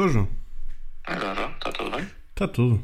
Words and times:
Estou, 0.00 0.08
João. 0.08 0.28
Então, 1.06 1.34
João, 1.34 1.50
está 1.50 1.72
tudo 1.72 1.90
bem? 1.90 2.08
Está 2.30 2.48
tudo. 2.48 2.82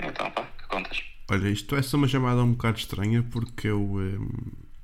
Então, 0.00 0.28
pá, 0.32 0.42
que 0.58 0.66
contas? 0.66 1.00
Olha, 1.30 1.48
isto 1.48 1.72
vai 1.72 1.82
ser 1.84 1.94
uma 1.94 2.08
chamada 2.08 2.42
um 2.42 2.50
bocado 2.52 2.78
estranha 2.78 3.22
porque 3.30 3.68
eu 3.68 3.80
hum, 3.80 4.28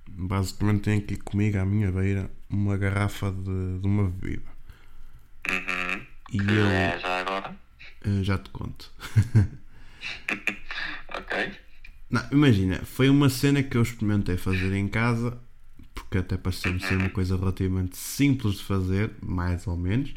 basicamente 0.09 0.83
tenho 0.83 0.99
aqui 1.01 1.17
comigo 1.17 1.59
à 1.59 1.65
minha 1.65 1.91
beira 1.91 2.31
uma 2.49 2.77
garrafa 2.77 3.33
de, 3.33 3.81
de 3.81 3.87
uma 3.87 4.09
bebida. 4.09 4.49
Uhum. 5.51 6.07
E 6.33 6.39
Que 6.39 6.51
eu 6.53 6.67
é 6.67 6.99
já 7.01 7.19
agora? 7.19 7.57
eh, 8.05 8.23
já 8.23 8.39
te 8.39 8.51
conto. 8.51 8.93
Ok. 11.15 11.53
Não, 12.11 12.23
imagina, 12.33 12.85
foi 12.85 13.09
uma 13.11 13.29
cena 13.29 13.63
que 13.63 13.77
eu 13.77 13.83
experimentei 13.83 14.37
fazer 14.37 14.73
em 14.75 14.89
casa, 14.89 15.39
porque 15.95 16.19
até 16.19 16.37
pareceu-me 16.37 16.81
ser 16.81 16.97
uma 16.97 17.11
coisa 17.11 17.37
relativamente 17.37 17.97
simples 17.97 18.55
de 18.57 18.65
fazer, 18.65 19.11
mais 19.23 19.67
ou 19.67 19.77
menos, 19.77 20.15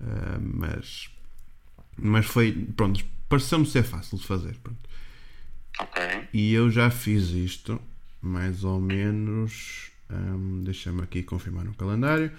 ah, 0.00 0.38
mas, 0.40 1.10
mas 1.96 2.26
foi, 2.26 2.52
pronto, 2.76 3.04
pareceu-me 3.28 3.66
ser 3.66 3.82
fácil 3.82 4.18
de 4.18 4.26
fazer. 4.26 4.56
Pronto. 4.62 4.88
Ok. 5.78 6.02
E 6.32 6.52
eu 6.52 6.70
já 6.70 6.90
fiz 6.90 7.30
isto, 7.30 7.80
mais 8.20 8.64
ou 8.64 8.80
menos, 8.80 9.90
hum, 10.10 10.62
deixa-me 10.64 11.02
aqui 11.02 11.22
confirmar 11.22 11.64
no 11.64 11.74
calendário, 11.74 12.32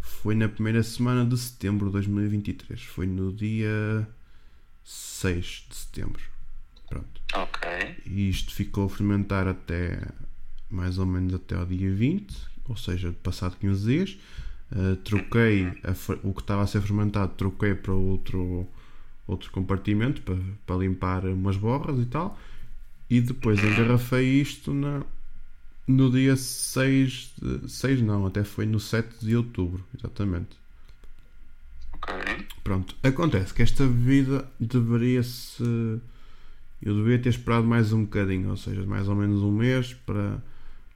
foi 0.00 0.34
na 0.34 0.48
primeira 0.48 0.82
semana 0.82 1.24
de 1.24 1.36
setembro 1.36 1.86
de 1.86 1.92
2023, 1.92 2.82
foi 2.82 3.06
no 3.06 3.32
dia 3.32 4.08
6 4.84 5.66
de 5.68 5.76
setembro. 5.76 6.22
Pronto. 6.88 7.20
Ok. 7.34 7.96
E 8.06 8.28
isto 8.28 8.52
ficou 8.52 8.86
a 8.86 8.88
fermentar 8.88 9.46
até 9.46 10.00
mais 10.68 10.98
ou 10.98 11.06
menos 11.06 11.34
até 11.34 11.56
ao 11.56 11.66
dia 11.66 11.92
20, 11.92 12.34
ou 12.68 12.76
seja, 12.76 13.12
passado 13.22 13.56
15 13.56 13.84
dias. 13.86 14.18
Uh, 14.72 14.94
troquei 14.96 15.66
a 15.82 15.92
o 16.22 16.32
que 16.32 16.40
estava 16.40 16.62
a 16.62 16.66
ser 16.66 16.80
fermentado, 16.80 17.32
troquei 17.36 17.74
para 17.74 17.92
outro, 17.92 18.68
outro 19.26 19.50
compartimento 19.50 20.22
para, 20.22 20.36
para 20.64 20.76
limpar 20.76 21.24
umas 21.26 21.56
borras 21.56 21.98
e 21.98 22.06
tal. 22.06 22.38
E 23.08 23.20
depois 23.20 23.58
engarrafei 23.58 24.40
isto 24.40 24.72
na, 24.72 25.02
no 25.86 26.10
dia 26.10 26.36
6, 26.36 27.34
de, 27.42 27.68
6 27.68 28.02
não, 28.02 28.26
até 28.26 28.44
foi 28.44 28.66
no 28.66 28.78
7 28.78 29.24
de 29.24 29.36
outubro, 29.36 29.84
exatamente. 29.98 30.56
Ok. 31.92 32.14
Pronto, 32.62 32.94
acontece 33.02 33.52
que 33.52 33.62
esta 33.62 33.84
bebida 33.84 34.48
deveria-se. 34.58 35.62
Eu 36.80 36.94
deveria 36.94 37.18
ter 37.18 37.28
esperado 37.30 37.66
mais 37.66 37.92
um 37.92 38.04
bocadinho, 38.04 38.50
ou 38.50 38.56
seja, 38.56 38.86
mais 38.86 39.08
ou 39.08 39.14
menos 39.14 39.42
um 39.42 39.52
mês 39.52 39.92
para, 39.92 40.42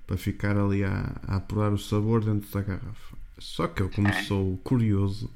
para 0.07 0.17
ficar 0.17 0.57
ali 0.57 0.83
a, 0.83 1.21
a 1.27 1.37
apurar 1.37 1.73
o 1.73 1.79
sabor 1.79 2.25
dentro 2.25 2.51
da 2.51 2.63
garrafa. 2.63 3.14
Só 3.45 3.69
que 3.69 3.83
eu, 3.83 3.91
como 3.91 4.13
sou 4.13 4.57
curioso, 4.59 5.31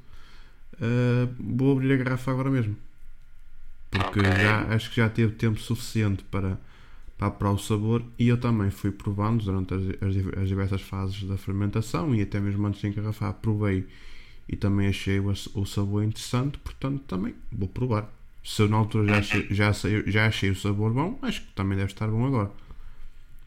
ah, 0.81 1.29
vou 1.39 1.73
abrir 1.73 1.93
a 1.93 1.97
garrafa 1.97 2.31
agora 2.31 2.49
mesmo. 2.51 2.77
Porque 3.91 4.19
Ok. 4.19 4.33
já, 4.33 4.63
acho 4.73 4.89
que 4.89 4.97
já 4.97 5.09
teve 5.09 5.33
tempo 5.35 5.59
suficiente 5.59 6.23
para, 6.25 6.59
para 7.17 7.27
apurar 7.27 7.51
o 7.53 7.57
sabor 7.57 8.03
e 8.19 8.27
eu 8.27 8.39
também 8.39 8.69
fui 8.71 8.91
provando 8.91 9.43
durante 9.45 9.73
as, 9.73 9.83
as, 10.03 10.37
as 10.43 10.47
diversas 10.49 10.81
fases 10.81 11.23
da 11.23 11.37
fermentação 11.37 12.13
e 12.15 12.21
até 12.21 12.39
mesmo 12.39 12.67
antes 12.67 12.81
de 12.81 12.87
engarrafar, 12.87 13.33
provei 13.35 13.87
e 14.49 14.55
também 14.55 14.87
achei 14.89 15.19
o, 15.19 15.29
o 15.29 15.65
sabor 15.65 16.03
interessante, 16.03 16.57
portanto 16.59 17.01
também 17.07 17.35
vou 17.51 17.69
provar. 17.69 18.09
Se 18.43 18.63
eu 18.63 18.69
na 18.69 18.77
altura 18.77 19.07
já 19.07 19.19
achei, 19.19 19.47
já, 19.51 19.71
já 20.07 20.27
achei 20.27 20.51
o 20.51 20.55
sabor 20.55 20.93
bom, 20.93 21.19
acho 21.23 21.41
que 21.41 21.53
também 21.53 21.77
deve 21.77 21.91
estar 21.91 22.07
bom 22.09 22.25
agora. 22.25 22.51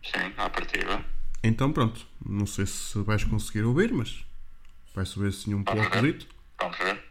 Sim, 0.03 0.33
à 0.37 0.49
partida. 0.51 1.05
Então 1.43 1.73
pronto, 1.73 2.07
não 2.25 2.47
sei 2.47 2.67
se 2.67 2.99
vais 3.01 3.25
conseguir 3.25 3.63
ouvir, 3.65 3.93
mas 3.93 4.25
vai 4.95 5.05
subir 5.07 5.29
assim 5.29 5.55
um 5.55 5.63
Vamos 5.63 5.89
ver. 5.89 6.19
pouco 6.19 6.27
Vamos 6.61 6.79
ver. 6.79 7.03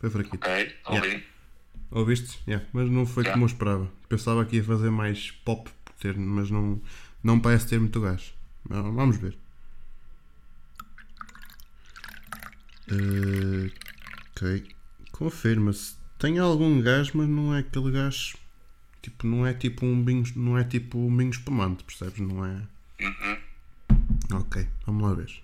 Foi 0.00 0.10
fraquito. 0.10 0.38
Ok. 0.48 0.70
Ouvi. 0.86 1.24
Ouviste? 1.90 2.38
Yeah, 2.46 2.66
mas 2.72 2.88
não 2.88 3.04
foi 3.04 3.24
Já. 3.24 3.32
como 3.32 3.44
eu 3.44 3.48
esperava. 3.48 3.90
Pensava 4.08 4.44
que 4.44 4.56
ia 4.56 4.64
fazer 4.64 4.90
mais 4.90 5.30
pop, 5.30 5.70
mas 6.16 6.50
não, 6.50 6.80
não 7.22 7.40
parece 7.40 7.66
ter 7.68 7.80
muito 7.80 8.00
gás. 8.00 8.32
Vamos 8.64 9.16
ver. 9.18 9.36
Eh, 12.88 13.70
ok. 14.30 14.66
Confirma-se. 15.12 15.96
Tem 16.18 16.38
algum 16.38 16.80
gás, 16.80 17.12
mas 17.12 17.28
não 17.28 17.54
é 17.54 17.60
aquele 17.60 17.90
gás. 17.90 18.34
Tipo, 19.02 19.26
não 19.26 19.46
é 19.46 19.54
tipo 19.54 19.84
um 19.86 20.04
vinho, 20.04 20.24
não 20.36 20.58
é 20.58 20.64
tipo 20.64 20.98
um 20.98 21.16
vinho 21.16 21.30
espumante, 21.30 21.84
percebes? 21.84 22.20
Não 22.20 22.44
é. 22.44 22.62
Uhum. 23.00 23.39
Ok, 24.32 24.66
vamos 24.86 25.02
lá 25.02 25.14
ver. 25.14 25.42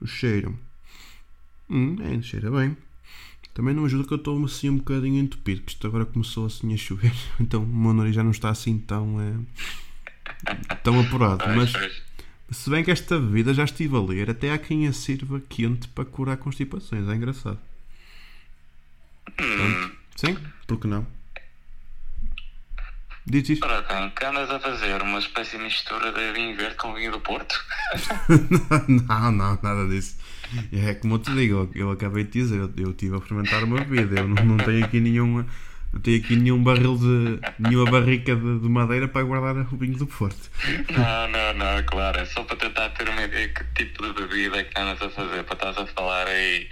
O 0.00 0.06
cheiro. 0.06 0.58
Hum, 1.70 1.96
é, 2.02 2.20
cheira 2.22 2.50
bem. 2.50 2.76
Também 3.54 3.72
não 3.72 3.84
ajuda 3.84 4.06
que 4.06 4.12
eu 4.12 4.18
estou 4.18 4.44
assim 4.44 4.68
um 4.68 4.78
bocadinho 4.78 5.22
entupido, 5.22 5.62
que 5.62 5.72
isto 5.72 5.86
agora 5.86 6.04
começou 6.04 6.46
assim 6.46 6.74
a 6.74 6.76
chover, 6.76 7.14
então 7.40 7.62
o 7.62 7.66
meu 7.66 7.94
nariz 7.94 8.14
já 8.14 8.22
não 8.22 8.32
está 8.32 8.50
assim 8.50 8.78
tão, 8.78 9.20
é, 9.20 9.32
tão 10.82 11.00
apurado. 11.00 11.44
Mas 11.54 11.72
se 12.50 12.68
bem 12.68 12.82
que 12.82 12.90
esta 12.90 13.18
bebida 13.18 13.54
já 13.54 13.64
estive 13.64 13.96
a 13.96 14.00
ler, 14.00 14.28
até 14.28 14.52
há 14.52 14.58
quem 14.58 14.88
a 14.88 14.92
sirva 14.92 15.40
quente 15.48 15.86
para 15.88 16.04
curar 16.04 16.36
constipações, 16.36 17.08
é 17.08 17.14
engraçado. 17.14 17.58
Portanto, 19.24 19.96
sim, 20.16 20.36
por 20.66 20.78
que 20.80 20.88
não? 20.88 21.06
Diz 23.26 23.48
isto. 23.48 23.64
Ora 23.64 23.80
bem, 23.82 24.10
que 24.10 24.24
andas 24.24 24.50
a 24.50 24.60
fazer 24.60 25.00
uma 25.00 25.18
espécie 25.18 25.56
de 25.56 25.64
mistura 25.64 26.12
de 26.12 26.32
vinho 26.32 26.56
verde 26.56 26.76
com 26.76 26.92
vinho 26.92 27.10
do 27.10 27.20
Porto? 27.20 27.64
não, 29.08 29.32
não, 29.32 29.58
nada 29.62 29.88
disso. 29.88 30.16
É 30.72 30.94
como 30.94 31.14
eu 31.14 31.18
te 31.18 31.32
digo, 31.32 31.70
eu, 31.74 31.90
acabei 31.90 32.24
de 32.24 32.30
dizer, 32.30 32.58
eu, 32.58 32.70
eu 32.76 32.90
estive 32.90 33.16
a 33.16 33.20
fermentar 33.20 33.64
uma 33.64 33.78
bebida, 33.80 34.20
eu 34.20 34.28
não, 34.28 34.44
não 34.44 34.56
tenho 34.58 34.84
aqui 34.84 35.00
nenhum. 35.00 35.44
Não 35.92 36.00
tenho 36.00 36.18
aqui 36.18 36.36
nenhum 36.36 36.62
barril 36.62 36.96
de. 36.96 37.40
nenhuma 37.58 37.90
barrica 37.90 38.34
de, 38.34 38.58
de 38.58 38.68
madeira 38.68 39.06
para 39.06 39.22
guardar 39.22 39.72
o 39.72 39.76
vinho 39.76 39.96
do 39.96 40.06
Porto. 40.08 40.50
Não, 40.90 41.28
não, 41.28 41.54
não, 41.54 41.82
claro. 41.84 42.18
É 42.18 42.24
só 42.26 42.42
para 42.42 42.56
tentar 42.56 42.88
ter 42.90 43.08
uma 43.08 43.22
ideia 43.22 43.48
que 43.48 43.64
tipo 43.74 44.02
de 44.02 44.12
bebida 44.12 44.58
é 44.58 44.64
que 44.64 44.78
andas 44.78 45.00
a 45.00 45.08
fazer. 45.08 45.44
Para 45.44 45.54
estás 45.54 45.78
a 45.78 45.86
falar 45.86 46.26
aí 46.26 46.68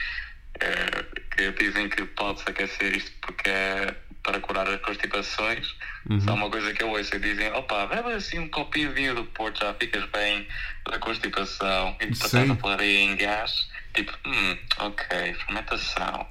eh, 0.60 1.04
que 1.36 1.52
dizem 1.52 1.88
que 1.88 2.04
pode-se 2.04 2.48
aquecer 2.48 2.96
isto 2.96 3.12
porque 3.20 3.48
é 3.48 3.94
para 4.22 4.40
curar 4.40 4.68
as 4.68 4.80
constipações. 4.80 5.74
Só 6.20 6.34
uma 6.34 6.50
coisa 6.50 6.72
que 6.72 6.82
eu 6.82 6.90
ouço 6.90 7.14
e 7.14 7.18
dizem: 7.18 7.52
opa, 7.52 7.86
bebe 7.86 8.12
assim 8.12 8.38
um 8.38 8.48
copinho 8.48 8.88
de 8.88 8.94
vinho 8.94 9.14
do 9.14 9.24
Porto, 9.24 9.60
já 9.60 9.74
ficas 9.74 10.04
bem 10.10 10.46
da 10.88 10.98
constipação. 10.98 11.96
E 12.00 12.04
estás 12.06 12.50
a 12.50 12.56
falar 12.56 12.80
aí 12.80 12.96
em 12.96 13.16
gás, 13.16 13.68
tipo, 13.94 14.12
hum, 14.26 14.58
ok, 14.78 15.34
fermentação. 15.34 16.26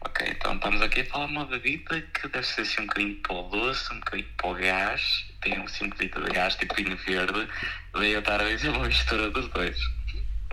Ok, 0.00 0.26
então 0.28 0.54
estamos 0.54 0.80
aqui 0.82 1.00
a 1.00 1.04
falar 1.06 1.26
de 1.26 1.32
uma 1.32 1.46
bebida 1.46 2.00
que 2.00 2.28
deve 2.28 2.46
ser 2.46 2.60
assim 2.60 2.82
um 2.82 2.86
bocadinho 2.86 3.16
para 3.16 3.34
o 3.34 3.42
doce, 3.48 3.92
um 3.92 3.98
bocadinho 3.98 4.28
para 4.36 4.48
o 4.48 4.54
gás, 4.54 5.26
tem 5.40 5.58
um 5.58 5.66
5 5.66 5.96
litros 5.98 6.24
de 6.24 6.30
gás, 6.30 6.54
tipo 6.54 6.74
vinho 6.74 6.96
verde, 6.96 7.48
daí 7.92 8.12
eu 8.12 8.20
estar 8.20 8.40
a 8.40 8.44
dizer 8.44 8.68
uma 8.68 8.86
mistura 8.86 9.30
dos 9.30 9.48
dois. 9.48 9.76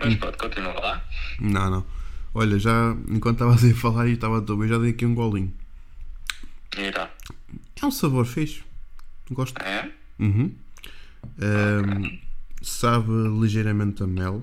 Mas 0.00 0.16
pronto, 0.16 0.38
continua 0.38 0.72
lá. 0.80 1.04
Não, 1.38 1.70
não. 1.70 2.03
Olha, 2.34 2.58
já 2.58 2.96
enquanto 3.08 3.36
estavas 3.36 3.64
a 3.64 3.74
falar 3.74 4.08
e 4.08 4.14
estava 4.14 4.38
a 4.38 4.52
ouvir, 4.52 4.68
já 4.68 4.78
dei 4.78 4.90
aqui 4.90 5.06
um 5.06 5.14
golinho. 5.14 5.52
Irá. 6.76 7.08
É 7.80 7.86
um 7.86 7.90
sabor 7.92 8.26
fixe. 8.26 8.62
Gosto. 9.30 9.62
É? 9.62 9.90
Uhum. 10.18 10.52
Ahm, 11.40 12.18
sabe 12.60 13.10
ligeiramente 13.40 14.02
a 14.02 14.06
mel, 14.06 14.42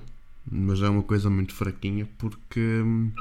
mas 0.50 0.80
é 0.80 0.88
uma 0.88 1.02
coisa 1.02 1.28
muito 1.28 1.54
fraquinha 1.54 2.08
porque 2.18 2.60
hum, 2.60 3.12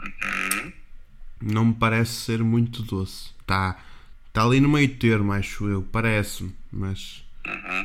não 1.42 1.66
me 1.66 1.74
parece 1.74 2.14
ser 2.14 2.44
muito 2.44 2.82
doce. 2.84 3.32
Está 3.42 3.78
tá 4.32 4.44
ali 4.44 4.60
no 4.62 4.70
meio 4.70 4.96
termo, 4.96 5.34
acho 5.34 5.68
eu, 5.68 5.82
parece-me, 5.84 6.54
mas 6.72 7.24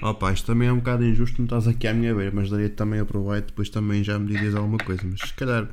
opa, 0.03 0.33
isto 0.33 0.47
também 0.47 0.69
é 0.69 0.73
um 0.73 0.79
bocado 0.79 1.05
injusto, 1.05 1.39
não 1.39 1.47
estás 1.47 1.67
aqui 1.67 1.87
à 1.89 1.95
minha 1.95 2.15
beira, 2.15 2.31
mas 2.33 2.49
daria 2.49 2.71
também 2.71 3.01
a 3.01 3.05
provar 3.05 3.39
e 3.39 3.43
depois 3.43 3.69
também 3.69 4.05
já 4.05 4.19
me 4.19 4.29
dirias 4.29 4.55
alguma 4.55 4.79
coisa, 4.79 5.03
mas 5.05 5.21
se 5.21 5.35
calhar 5.35 5.69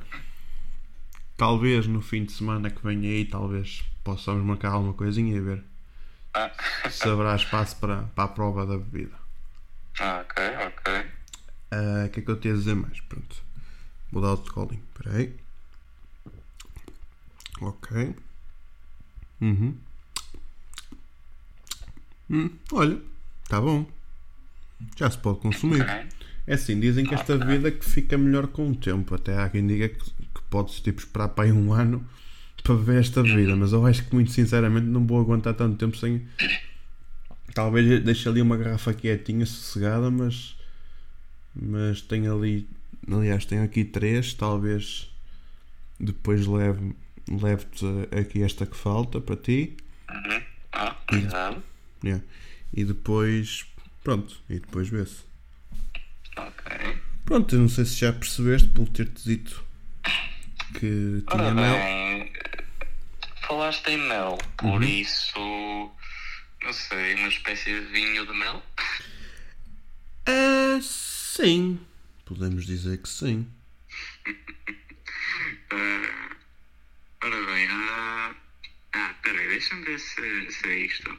talvez 1.37 1.87
no 1.87 2.01
fim 2.01 2.25
de 2.25 2.31
semana 2.31 2.69
que 2.69 2.83
vem 2.83 2.99
aí, 3.05 3.25
talvez 3.25 3.83
possamos 4.03 4.43
marcar 4.43 4.71
alguma 4.71 4.93
coisinha 4.93 5.35
e 5.35 5.39
ver 5.39 5.63
Ah, 6.33 6.51
se 6.89 7.07
haverá 7.07 7.35
espaço 7.35 7.75
para, 7.77 8.03
para 8.15 8.23
a 8.25 8.27
prova 8.27 8.65
da 8.65 8.77
bebida. 8.77 9.15
ah, 9.99 10.23
ok, 10.27 10.43
ok. 10.67 11.11
Ah, 11.71 12.05
O 12.05 12.09
que 12.09 12.19
é 12.19 12.23
que 12.23 12.29
eu 12.31 12.39
tinha 12.39 12.53
a 12.53 12.57
dizer 12.57 12.75
mais? 12.75 12.99
Pronto. 13.01 13.35
Vou 14.11 14.21
dar 14.21 14.31
outro 14.31 14.53
colinho. 14.53 14.83
Espera 14.95 15.17
aí. 15.17 15.35
Ok. 17.61 18.15
Uhum. 19.41 19.77
Hum, 22.29 22.49
olha, 22.71 23.01
está 23.43 23.59
bom. 23.61 23.85
Já 24.97 25.09
se 25.09 25.17
pode 25.17 25.39
consumir. 25.39 25.81
Ok. 25.81 26.22
É 26.45 26.55
assim, 26.55 26.79
dizem 26.79 27.05
que 27.05 27.13
esta 27.13 27.37
bebida 27.37 27.71
que 27.71 27.85
fica 27.85 28.17
melhor 28.17 28.47
com 28.47 28.69
o 28.69 28.75
tempo. 28.75 29.15
Até 29.15 29.37
há 29.37 29.49
quem 29.49 29.65
diga 29.65 29.87
que, 29.89 29.99
que 29.99 30.41
pode-se 30.49 30.81
tipo, 30.81 30.99
esperar 30.99 31.29
para 31.29 31.45
aí 31.45 31.51
um 31.51 31.71
ano 31.71 32.05
para 32.63 32.75
beber 32.75 32.99
esta 32.99 33.23
bebida. 33.23 33.55
Mas 33.55 33.71
eu 33.71 33.85
acho 33.85 34.03
que 34.05 34.13
muito 34.13 34.31
sinceramente 34.31 34.85
não 34.87 35.05
vou 35.05 35.19
aguentar 35.19 35.53
tanto 35.53 35.77
tempo 35.77 35.97
sem. 35.97 36.25
Talvez 37.53 38.03
deixe 38.03 38.27
ali 38.27 38.41
uma 38.41 38.57
garrafa 38.57 38.93
quietinha, 38.93 39.45
sossegada, 39.45 40.11
mas. 40.11 40.55
Mas 41.55 42.01
tenho 42.01 42.35
ali. 42.35 42.67
Aliás, 43.09 43.45
tenho 43.45 43.63
aqui 43.63 43.85
três, 43.85 44.33
talvez. 44.33 45.09
depois 45.99 46.45
levo, 46.45 46.95
levo-te 47.29 47.85
aqui 48.17 48.43
esta 48.43 48.65
que 48.65 48.75
falta 48.75 49.21
para 49.21 49.35
ti. 49.35 49.77
Uhum. 50.09 50.41
Ah, 50.73 50.97
exato. 51.11 51.61
Yeah. 52.03 52.23
E 52.73 52.83
depois, 52.83 53.65
pronto, 54.03 54.35
e 54.49 54.55
depois 54.55 54.89
vê-se. 54.89 55.32
Ok. 56.37 56.97
Pronto, 57.25 57.55
eu 57.55 57.59
não 57.61 57.69
sei 57.69 57.85
se 57.85 57.95
já 57.95 58.11
percebeste 58.13 58.67
por 58.69 58.87
ter-te 58.89 59.23
dito 59.23 59.63
que 60.73 61.23
tinha 61.29 61.43
Ora 61.43 61.53
mel. 61.53 61.77
bem, 61.77 62.33
falaste 63.47 63.87
em 63.89 63.97
mel, 63.97 64.37
por 64.57 64.83
isso, 64.83 65.39
não 66.63 66.73
sei, 66.73 67.15
uma 67.15 67.27
espécie 67.27 67.79
de 67.79 67.85
vinho 67.87 68.25
de 68.25 68.33
mel? 68.33 68.63
Ah, 70.25 70.79
sim, 70.81 71.79
podemos 72.25 72.65
dizer 72.65 72.97
que 73.01 73.09
sim. 73.09 73.47
Ah, 75.71 76.35
ora 77.23 77.45
bem, 77.47 77.67
ah, 77.69 78.35
ah, 78.93 79.15
peraí, 79.23 79.47
deixa-me 79.47 79.83
ver 79.85 79.99
se, 79.99 80.51
se 80.51 80.67
é 80.67 80.75
isto. 80.85 81.17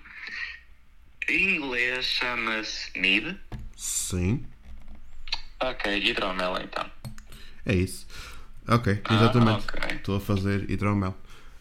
Em 1.29 1.57
inglês 1.57 2.05
chama-se 2.05 2.97
mead. 2.99 3.37
Sim, 3.77 4.47
Ok, 5.61 5.97
hidromel 6.11 6.59
então. 6.63 6.85
é 7.65 7.75
isso. 7.75 8.07
Ok, 8.67 9.01
exatamente. 9.11 9.65
Ah, 9.73 9.77
ok. 9.87 9.97
Estou 9.97 10.17
a 10.17 10.21
fazer 10.21 10.69
hidromel. 10.71 11.15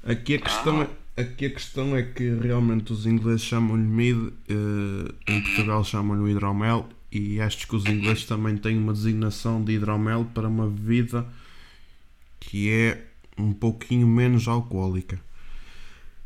Aqui 0.06 0.36
a 0.36 0.40
questão, 0.42 0.82
é, 1.16 1.22
aqui 1.22 1.46
a 1.46 1.50
questão 1.50 1.96
é 1.96 2.04
que 2.04 2.30
realmente 2.36 2.92
os 2.92 3.06
ingleses 3.06 3.42
chamam-lhe 3.44 3.84
mead, 3.84 4.34
eh, 4.50 5.14
em 5.32 5.42
Portugal 5.42 5.84
chamam-lhe 5.84 6.32
hidromel 6.32 6.90
e 7.12 7.40
acho 7.40 7.68
que 7.68 7.76
os 7.76 7.86
ingleses 7.86 8.26
também 8.26 8.58
têm 8.58 8.78
uma 8.78 8.92
designação 8.94 9.64
de 9.64 9.74
hidromel 9.74 10.26
para 10.34 10.48
uma 10.48 10.68
bebida 10.68 11.26
que 12.40 12.70
é 12.70 13.02
um 13.38 13.54
pouquinho 13.54 14.08
menos 14.08 14.48
alcoólica. 14.48 15.20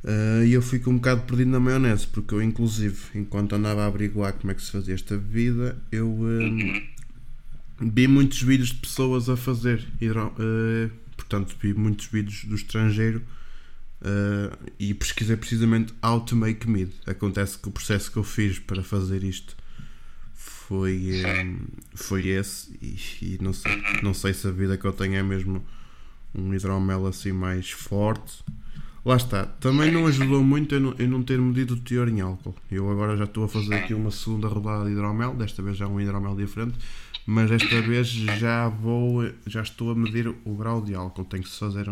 Eh, 0.04 0.46
E 0.48 0.54
eu 0.54 0.62
fico 0.62 0.90
um 0.90 0.96
bocado 0.96 1.22
perdido 1.24 1.52
na 1.52 1.60
maionese, 1.60 2.08
porque 2.08 2.34
eu, 2.34 2.42
inclusive, 2.42 2.98
enquanto 3.16 3.54
andava 3.54 3.84
a 3.84 3.88
averiguar 3.88 4.34
como 4.34 4.52
é 4.52 4.56
que 4.56 4.62
se 4.62 4.72
fazia 4.72 4.94
esta 4.96 5.18
bebida, 5.18 5.78
eu 5.92 6.18
eh, 6.30 6.84
vi 7.80 8.08
muitos 8.08 8.42
vídeos 8.42 8.70
de 8.70 8.76
pessoas 8.76 9.30
a 9.30 9.38
fazer 9.38 9.86
eh, 10.02 10.90
portanto, 11.16 11.56
vi 11.62 11.74
muitos 11.74 12.08
vídeos 12.08 12.46
do 12.46 12.56
estrangeiro 12.56 13.22
eh, 14.02 14.58
e 14.80 14.94
pesquisei 14.94 15.36
precisamente 15.36 15.94
how 16.04 16.20
to 16.20 16.36
make 16.36 16.68
mead. 16.70 16.92
Acontece 17.06 17.58
que 17.58 17.68
o 17.68 17.72
processo 17.72 18.12
que 18.12 18.18
eu 18.18 18.24
fiz 18.24 18.60
para 18.60 18.84
fazer 18.84 19.24
isto 19.24 19.56
foi, 20.34 21.24
eh, 21.24 21.56
foi 21.96 22.28
esse 22.28 22.72
e, 22.82 22.98
e 23.22 23.38
não, 23.42 23.54
sei, 23.54 23.84
não 24.02 24.14
sei 24.14 24.34
se 24.34 24.48
a 24.48 24.52
vida 24.52 24.78
que 24.78 24.86
eu 24.86 24.94
tenho 24.94 25.16
é 25.16 25.24
mesmo 25.24 25.66
um 26.34 26.54
hidromel 26.54 27.08
assim 27.08 27.32
mais 27.32 27.72
forte. 27.72 28.44
Lá 29.08 29.16
está, 29.16 29.46
também 29.46 29.90
não 29.90 30.06
ajudou 30.06 30.44
muito 30.44 30.76
eu 30.76 30.82
não, 30.82 30.92
não 30.92 31.24
ter 31.24 31.40
medido 31.40 31.76
o 31.76 31.78
teor 31.78 32.10
em 32.10 32.20
álcool. 32.20 32.54
Eu 32.70 32.92
agora 32.92 33.16
já 33.16 33.24
estou 33.24 33.46
a 33.46 33.48
fazer 33.48 33.74
aqui 33.76 33.94
uma 33.94 34.12
segunda 34.12 34.50
rodada 34.50 34.84
de 34.84 34.92
hidromel, 34.92 35.34
desta 35.34 35.64
vez 35.64 35.78
já 35.78 35.88
um 35.88 35.98
hidromel 35.98 36.36
diferente, 36.36 36.78
mas 37.26 37.50
desta 37.50 37.82
vez 37.82 38.08
já 38.10 38.68
vou, 38.68 39.32
já 39.46 39.62
estou 39.62 39.92
a 39.92 39.96
medir 39.96 40.28
o 40.28 40.56
grau 40.56 40.82
de 40.82 40.94
álcool. 40.94 41.24
Tenho 41.24 41.42
que 41.42 41.50
fazer 41.50 41.90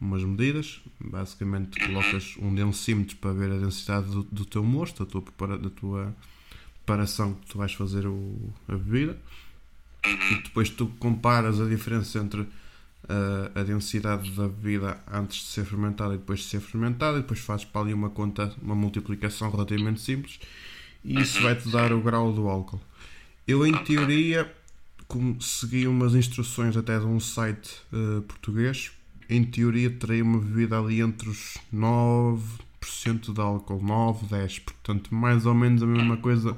umas 0.00 0.24
medidas, 0.24 0.80
basicamente 0.98 1.78
colocas 1.78 2.36
um 2.40 2.54
densímetro 2.54 3.16
para 3.16 3.34
ver 3.34 3.52
a 3.52 3.58
densidade 3.58 4.06
do, 4.06 4.22
do 4.22 4.46
teu 4.46 4.64
mosto, 4.64 5.04
da 5.04 5.10
tua, 5.10 5.58
da 5.58 5.68
tua 5.68 6.16
preparação 6.86 7.34
que 7.34 7.48
tu 7.48 7.58
vais 7.58 7.74
fazer 7.74 8.06
o, 8.06 8.34
a 8.66 8.72
bebida, 8.72 9.18
e 10.06 10.36
depois 10.36 10.70
tu 10.70 10.86
comparas 10.98 11.60
a 11.60 11.66
diferença 11.66 12.18
entre 12.18 12.46
uh, 13.08 13.58
a 13.58 13.62
densidade 13.62 14.30
da 14.32 14.48
bebida 14.48 15.00
antes 15.10 15.38
de 15.38 15.46
ser 15.46 15.64
fermentada 15.64 16.14
e 16.14 16.18
depois 16.18 16.40
de 16.40 16.46
ser 16.46 16.60
fermentada, 16.60 17.18
e 17.18 17.22
depois 17.22 17.40
fazes 17.40 17.64
para 17.64 17.80
ali 17.82 17.94
uma 17.94 18.10
conta, 18.10 18.54
uma 18.62 18.74
multiplicação 18.74 19.50
relativamente 19.50 20.00
simples, 20.00 20.38
e 21.04 21.20
isso 21.20 21.40
vai-te 21.42 21.68
dar 21.70 21.92
o 21.92 22.00
grau 22.00 22.32
do 22.32 22.48
álcool. 22.48 22.80
Eu, 23.46 23.64
em 23.64 23.72
teoria, 23.84 24.52
como 25.06 25.40
segui 25.40 25.86
umas 25.86 26.14
instruções 26.14 26.76
até 26.76 26.98
de 26.98 27.04
um 27.04 27.20
site 27.20 27.80
uh, 27.92 28.22
português, 28.22 28.90
em 29.28 29.44
teoria 29.44 29.90
terei 29.90 30.22
uma 30.22 30.38
bebida 30.38 30.78
ali 30.78 31.00
entre 31.00 31.28
os 31.28 31.56
9% 31.72 33.32
de 33.32 33.40
álcool, 33.40 33.80
9, 33.82 34.26
10, 34.26 34.58
portanto, 34.60 35.14
mais 35.14 35.46
ou 35.46 35.54
menos 35.54 35.82
a 35.82 35.86
mesma 35.86 36.16
coisa 36.16 36.56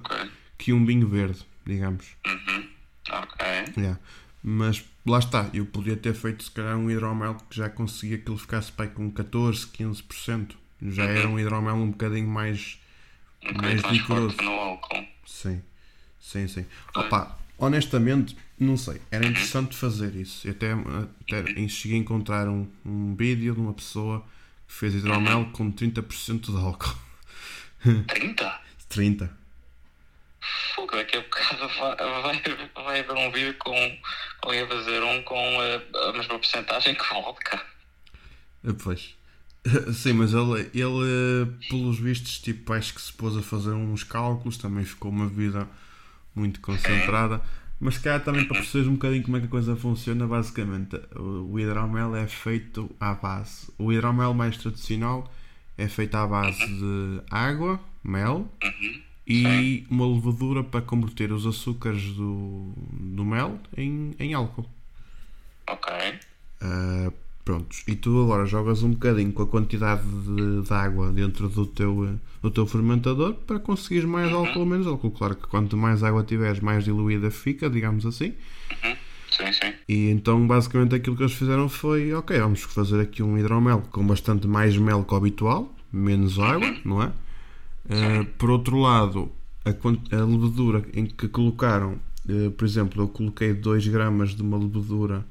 que 0.57 0.73
um 0.73 0.85
vinho 0.85 1.07
verde, 1.07 1.47
digamos. 1.65 2.07
Uhum. 2.27 2.69
Ok. 3.11 3.47
Yeah. 3.77 3.99
Mas 4.43 4.85
lá 5.09 5.19
está, 5.19 5.49
eu 5.53 5.67
podia 5.67 5.97
ter 5.97 6.15
feito 6.15 6.45
se 6.45 6.51
calhar 6.51 6.77
um 6.77 6.91
hidromel 6.91 7.37
que 7.49 7.57
já 7.57 7.69
conseguia 7.69 8.19
que 8.19 8.31
ele 8.31 8.39
ficasse 8.39 8.71
pai, 8.71 8.89
com 8.89 9.11
14, 9.11 9.67
15%. 9.67 10.53
Já 10.83 11.05
era 11.05 11.29
um 11.29 11.39
hidromel 11.39 11.75
um 11.75 11.91
bocadinho 11.91 12.29
mais, 12.29 12.79
Um 13.45 13.61
mais 13.61 13.83
álcool. 13.85 15.07
Sim, 15.27 15.63
sim, 16.21 16.47
sim. 16.47 16.65
Opa, 16.95 17.37
honestamente, 17.59 18.37
não 18.59 18.77
sei. 18.77 19.01
Era 19.11 19.27
interessante 19.27 19.77
fazer 19.77 20.15
isso. 20.15 20.47
Eu 20.47 20.53
até, 20.53 20.73
até 20.73 21.69
cheguei 21.69 21.99
a 21.99 22.01
encontrar 22.01 22.49
um, 22.49 22.67
um 22.85 23.15
vídeo 23.15 23.55
de 23.55 23.61
uma 23.61 23.73
pessoa 23.73 24.25
que 24.67 24.75
fez 24.75 24.95
hidromel 24.95 25.47
com 25.53 25.73
30% 25.73 26.51
de 26.51 26.57
álcool. 26.57 26.97
30? 27.83 28.61
30. 28.89 29.38
Fogo, 30.75 30.97
daqui 30.97 31.17
a 31.17 31.21
bocado 31.21 31.69
vai, 31.79 31.97
vai, 32.23 32.71
vai 32.85 33.01
haver 33.01 33.17
um 33.17 33.31
vídeo 33.31 33.55
com 33.59 33.99
alguém 34.43 34.63
a 34.63 34.67
fazer 34.67 35.03
um 35.03 35.23
com 35.23 35.37
eh, 35.37 35.83
a 36.09 36.13
mesma 36.13 36.39
porcentagem 36.39 36.95
que 36.95 37.15
vodka. 37.15 37.61
Eh, 38.65 38.73
Pois. 38.83 39.17
Sim, 39.93 40.15
mas 40.15 40.33
ele, 40.33 40.71
ele, 40.73 41.05
eh, 41.05 41.67
pelos 41.69 41.99
vistos, 41.99 42.39
tipo, 42.39 42.73
acho 42.73 42.95
que 42.95 43.01
se 43.01 43.13
pôs 43.13 43.37
a 43.37 43.43
fazer 43.43 43.71
uns 43.71 44.05
cálculos, 44.05 44.57
também 44.57 44.85
ficou 44.85 45.11
uma 45.11 45.27
vida 45.27 45.69
muito 46.35 46.61
concentrada. 46.61 47.43
Mas 47.81 47.95
se 47.95 48.01
calhar 48.01 48.23
também 48.23 48.45
para 48.45 48.57
perceberes 48.57 48.89
um 48.89 48.95
bocadinho 48.95 49.23
como 49.23 49.37
é 49.37 49.41
que 49.41 49.47
a 49.47 49.51
coisa 49.51 49.77
funciona, 49.77 50.27
basicamente, 50.27 50.97
o 51.15 51.53
o 51.53 51.61
hidromel 51.61 52.15
é 52.17 52.27
feito 52.27 52.95
à 53.01 53.15
base. 53.15 53.73
O 53.79 53.93
hidromel 53.93 54.35
mais 54.35 54.57
tradicional 54.57 55.31
é 55.77 55.89
feito 55.89 56.15
à 56.17 56.27
base 56.27 56.59
de 56.59 57.21
água, 57.31 57.81
mel 58.03 58.51
e 59.29 59.87
uma 59.91 60.07
levadura 60.07 60.65
para 60.65 60.81
converter 60.81 61.31
os 61.33 61.47
açúcares 61.47 62.03
do, 62.13 62.73
do 62.93 63.25
mel 63.25 63.59
em, 63.77 64.15
em 64.19 64.33
álcool. 64.33 64.67
Ok. 65.69 65.93
Uh, 66.63 67.13
prontos. 67.45 67.85
E 67.87 67.95
tu 67.95 68.23
agora 68.23 68.47
jogas 68.47 68.83
um 68.83 68.91
bocadinho 68.91 69.31
com 69.33 69.43
a 69.43 69.47
quantidade 69.47 70.03
de, 70.03 70.63
de 70.63 70.73
água 70.73 71.13
dentro 71.13 71.49
do 71.49 71.67
teu, 71.67 72.19
do 72.43 72.51
teu 72.51 72.67
fermentador 72.67 73.35
para 73.35 73.59
conseguires 73.59 74.09
mais 74.09 74.33
álcool 74.33 74.61
ou 74.61 74.67
menos 74.67 74.87
álcool. 74.87 75.11
Claro 75.11 75.37
que 75.37 75.47
quanto 75.47 75.77
mais 75.77 76.03
água 76.03 76.25
tiveres, 76.25 76.61
mais 76.61 76.85
diluída 76.85 77.31
fica, 77.31 77.69
digamos 77.69 78.07
assim. 78.07 78.35
Uhum. 78.85 78.97
Sim, 79.31 79.53
sim. 79.53 79.75
E 79.87 80.09
então, 80.11 80.47
basicamente, 80.47 80.95
aquilo 80.95 81.15
que 81.15 81.23
eles 81.23 81.35
fizeram 81.35 81.69
foi: 81.69 82.15
ok, 82.15 82.39
vamos 82.39 82.63
fazer 82.63 83.01
aqui 83.01 83.23
um 83.23 83.37
hidromel 83.39 83.83
com 83.91 84.07
bastante 84.07 84.47
mais 84.47 84.77
mel 84.77 85.05
que 85.05 85.13
o 85.13 85.17
habitual, 85.17 85.75
menos 85.93 86.39
água, 86.39 86.75
não 86.83 87.03
é? 87.03 87.13
Uh, 87.89 88.25
por 88.37 88.51
outro 88.51 88.79
lado, 88.79 89.31
a, 89.65 89.71
a 89.71 90.25
levedura 90.25 90.85
em 90.93 91.07
que 91.07 91.27
colocaram, 91.29 91.99
uh, 92.29 92.51
por 92.51 92.65
exemplo, 92.65 93.03
eu 93.03 93.09
coloquei 93.09 93.55
2 93.55 93.89
gramas 93.89 94.35
de 94.35 94.43
uma 94.43 94.59
levedura, 94.59 95.25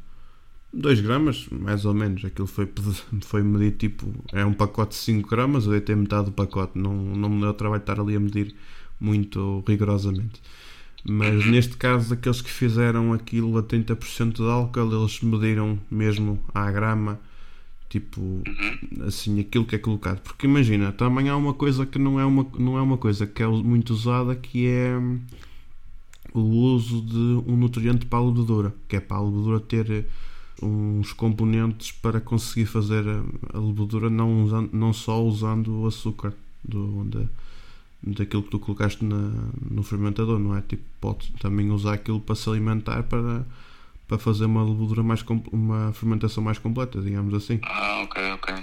2 0.73 1.01
gramas, 1.01 1.47
mais 1.51 1.85
ou 1.85 1.93
menos, 1.93 2.25
aquilo 2.25 2.47
foi, 2.47 2.67
foi 3.21 3.43
medir 3.43 3.71
tipo, 3.77 4.11
é 4.33 4.45
um 4.45 4.53
pacote 4.53 4.91
de 4.91 4.97
5 5.03 5.29
gramas, 5.29 5.65
eu 5.65 5.79
ter 5.81 5.95
metade 5.95 6.25
do 6.25 6.31
pacote, 6.31 6.77
não, 6.77 6.93
não 6.93 7.29
me 7.29 7.41
deu 7.41 7.53
trabalho 7.53 7.81
estar 7.81 7.99
ali 7.99 8.15
a 8.15 8.19
medir 8.19 8.55
muito 8.99 9.63
rigorosamente. 9.67 10.41
Mas 11.05 11.45
neste 11.45 11.77
caso, 11.77 12.13
aqueles 12.13 12.41
que 12.41 12.49
fizeram 12.49 13.13
aquilo 13.13 13.57
a 13.57 13.63
30% 13.63 14.33
de 14.33 14.43
álcool, 14.43 14.93
eles 14.93 15.21
mediram 15.21 15.79
mesmo 15.89 16.39
à 16.53 16.69
grama, 16.71 17.19
tipo, 17.89 18.41
assim, 19.05 19.39
aquilo 19.39 19.65
que 19.65 19.75
é 19.75 19.79
colocado. 19.79 20.19
Porque 20.21 20.45
imagina, 20.45 20.91
também 20.91 21.29
há 21.29 21.35
uma 21.35 21.53
coisa 21.53 21.85
que 21.85 21.97
não 21.99 22.19
é 22.19 22.25
uma, 22.25 22.45
não 22.57 22.77
é 22.77 22.81
uma 22.81 22.97
coisa 22.97 23.25
que 23.25 23.41
é 23.41 23.47
muito 23.47 23.93
usada, 23.93 24.35
que 24.35 24.67
é 24.67 24.97
o 26.33 26.39
uso 26.39 27.01
de 27.01 27.49
um 27.49 27.55
nutriente 27.57 28.05
para 28.05 28.19
a 28.19 28.25
levedura, 28.25 28.75
que 28.87 28.95
é 28.95 28.99
para 28.99 29.17
a 29.17 29.21
levedura 29.21 29.59
ter 29.59 29.89
eh, 29.89 30.05
uns 30.61 31.13
componentes 31.13 31.91
para 31.91 32.19
conseguir 32.19 32.65
fazer 32.65 33.07
a, 33.07 33.57
a 33.57 33.59
levedura 33.59 34.09
não, 34.09 34.43
usando, 34.43 34.69
não 34.73 34.93
só 34.93 35.23
usando 35.23 35.81
o 35.81 35.87
açúcar 35.87 36.33
do, 36.63 37.05
da, 37.05 37.23
daquilo 38.03 38.43
que 38.43 38.51
tu 38.51 38.59
colocaste 38.59 39.03
na, 39.03 39.31
no 39.69 39.83
fermentador, 39.83 40.39
não 40.39 40.55
é? 40.55 40.61
Tipo, 40.61 40.83
pode 40.99 41.31
também 41.39 41.71
usar 41.71 41.93
aquilo 41.93 42.19
para 42.19 42.35
se 42.35 42.49
alimentar 42.49 43.03
para, 43.03 43.45
para 44.07 44.17
fazer 44.17 44.45
uma 44.45 44.63
levedura 44.63 45.03
mais 45.03 45.23
uma 45.51 45.91
fermentação 45.93 46.43
mais 46.43 46.57
completa, 46.57 47.01
digamos 47.01 47.33
assim. 47.33 47.59
Ah, 47.63 48.01
ok, 48.03 48.31
ok. 48.31 48.55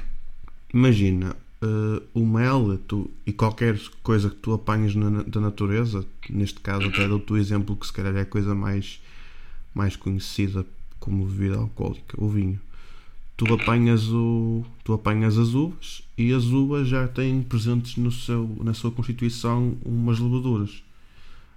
Imagina, 0.73 1.37
eh, 1.65 2.03
o 2.13 2.27
mel 2.27 2.79
tu, 2.87 3.11
e 3.27 3.33
qualquer 3.33 3.81
coisa 4.03 4.29
que 4.29 4.37
tu 4.37 4.53
apanhes 4.53 4.95
na, 4.95 5.23
da 5.23 5.41
natureza, 5.41 6.05
neste 6.29 6.61
caso 6.61 6.89
até 6.89 7.09
dou-te 7.09 7.33
o 7.33 7.37
exemplo 7.37 7.77
que 7.77 7.87
se 7.87 7.93
calhar 7.93 8.15
é 8.17 8.21
a 8.21 8.27
coisa 8.27 8.55
mais, 8.55 9.01
mais 9.75 9.97
conhecida 9.97 10.67
como 10.99 11.25
bebida 11.27 11.57
alcoólica, 11.57 12.23
o 12.23 12.29
vinho. 12.29 12.61
tu 13.37 13.53
apanhas, 13.53 14.09
o, 14.09 14.65
tu 14.83 14.93
apanhas 14.93 15.39
as 15.39 15.55
uvas 15.55 16.03
e 16.19 16.33
as 16.33 16.45
uvas 16.45 16.87
já 16.89 17.09
têm 17.09 17.43
presentes 17.43 17.97
no 17.97 18.11
seu, 18.11 18.57
na 18.63 18.75
sua 18.75 18.91
constituição 18.91 19.77
umas 19.85 20.19
levaduras. 20.19 20.83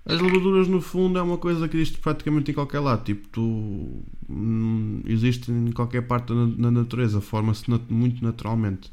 As 0.10 0.22
levaduras, 0.22 0.70
no 0.70 0.80
fundo, 0.80 1.20
é 1.20 1.22
uma 1.22 1.38
coisa 1.38 1.68
que 1.68 1.76
existe 1.76 1.98
praticamente 1.98 2.50
em 2.50 2.54
qualquer 2.54 2.80
lado. 2.80 3.04
Tipo, 3.04 3.28
tu. 3.28 4.04
Hum, 4.30 5.02
existe 5.06 5.52
em 5.52 5.72
qualquer 5.74 6.02
parte 6.04 6.34
na, 6.34 6.48
na 6.48 6.72
natureza, 6.72 7.20
forma-se 7.20 7.70
nat 7.70 7.82
muito 7.90 8.24
naturalmente. 8.24 8.90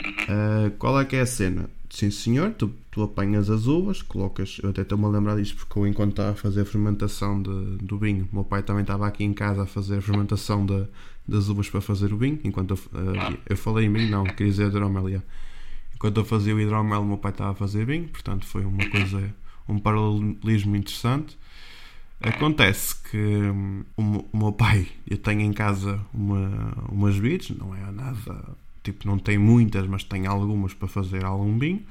Uh, 0.00 0.70
qual 0.78 1.00
é 1.00 1.04
que 1.04 1.16
é 1.16 1.22
a 1.22 1.26
cena? 1.26 1.68
Sim, 1.90 2.12
senhor, 2.12 2.52
tu, 2.52 2.72
tu 2.88 3.02
apanhas 3.02 3.50
as 3.50 3.66
uvas, 3.66 4.00
colocas. 4.00 4.60
Eu 4.62 4.70
até 4.70 4.82
estou-me 4.82 5.06
a 5.06 5.08
lembrar 5.08 5.34
disso 5.34 5.56
porque 5.56 5.76
eu, 5.76 5.88
enquanto 5.88 6.10
estava 6.10 6.30
a 6.30 6.34
fazer 6.34 6.60
a 6.60 6.64
fermentação 6.64 7.42
de, 7.42 7.78
do 7.78 7.98
vinho, 7.98 8.28
o 8.30 8.36
meu 8.36 8.44
pai 8.44 8.62
também 8.62 8.82
estava 8.82 9.08
aqui 9.08 9.24
em 9.24 9.32
casa 9.32 9.64
a 9.64 9.66
fazer 9.66 9.96
a 9.98 10.00
fermentação 10.00 10.64
de, 10.64 10.84
das 11.26 11.48
uvas 11.48 11.68
para 11.68 11.80
fazer 11.80 12.12
o 12.12 12.16
vinho. 12.16 12.38
Enquanto 12.44 12.74
eu, 12.74 12.76
uh, 12.76 13.38
eu 13.44 13.56
falei 13.56 13.86
em 13.86 13.92
vinho, 13.92 14.08
não, 14.08 14.22
queria 14.22 14.52
dizer 14.52 14.68
hidromel. 14.68 15.20
Enquanto 15.96 16.18
eu 16.18 16.24
fazia 16.24 16.54
o 16.54 16.60
hidromel, 16.60 17.00
o 17.00 17.06
meu 17.06 17.18
pai 17.18 17.32
estava 17.32 17.50
a 17.50 17.54
fazer 17.56 17.84
vinho, 17.84 18.06
portanto 18.08 18.46
foi 18.46 18.64
uma 18.64 18.88
coisa 18.88 19.34
um 19.68 19.78
paralelismo 19.78 20.76
interessante. 20.76 21.36
Acontece 22.20 22.96
que 23.10 23.16
hum, 23.16 23.84
o, 23.96 24.36
meu 24.36 24.52
pai, 24.52 24.88
eu 25.08 25.18
tenho 25.18 25.42
em 25.42 25.52
casa 25.52 26.00
uma, 26.12 26.72
umas 26.90 27.16
vides, 27.16 27.56
não 27.56 27.74
é 27.74 27.92
nada, 27.92 28.56
tipo, 28.82 29.06
não 29.06 29.18
tem 29.18 29.38
muitas, 29.38 29.86
mas 29.86 30.02
tem 30.02 30.26
algumas 30.26 30.74
para 30.74 30.88
fazer 30.88 31.24
algum 31.24 31.58
vinho. 31.58 31.82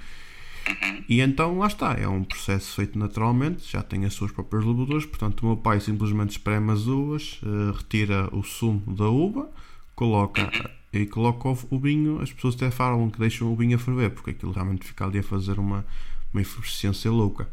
E 1.07 1.21
então 1.21 1.59
lá 1.59 1.67
está, 1.67 1.93
é 1.93 2.07
um 2.07 2.23
processo 2.23 2.75
feito 2.75 2.99
naturalmente, 2.99 3.71
já 3.71 3.81
tem 3.81 4.03
as 4.03 4.13
suas 4.13 4.31
próprias 4.31 4.65
levaduras, 4.65 5.05
portanto 5.05 5.41
o 5.41 5.45
meu 5.45 5.55
pai 5.57 5.79
simplesmente 5.79 6.31
espreme 6.31 6.71
as 6.71 6.87
uvas, 6.87 7.39
uh, 7.43 7.71
retira 7.71 8.27
o 8.35 8.43
sumo 8.43 8.83
da 8.93 9.07
uva, 9.07 9.49
coloca 9.95 10.51
e 10.91 11.05
coloca 11.05 11.47
o 11.47 11.79
vinho, 11.79 12.21
as 12.21 12.33
pessoas 12.33 12.55
até 12.55 12.69
falam 12.69 13.09
que 13.09 13.19
deixam 13.19 13.51
o 13.51 13.55
vinho 13.55 13.77
a 13.77 13.79
ferver, 13.79 14.09
porque 14.11 14.31
aquilo 14.31 14.51
realmente 14.51 14.85
fica 14.85 15.05
ali 15.05 15.19
a 15.19 15.23
fazer 15.23 15.57
uma, 15.57 15.85
uma 16.33 16.41
efervescência 16.41 17.09
louca. 17.09 17.49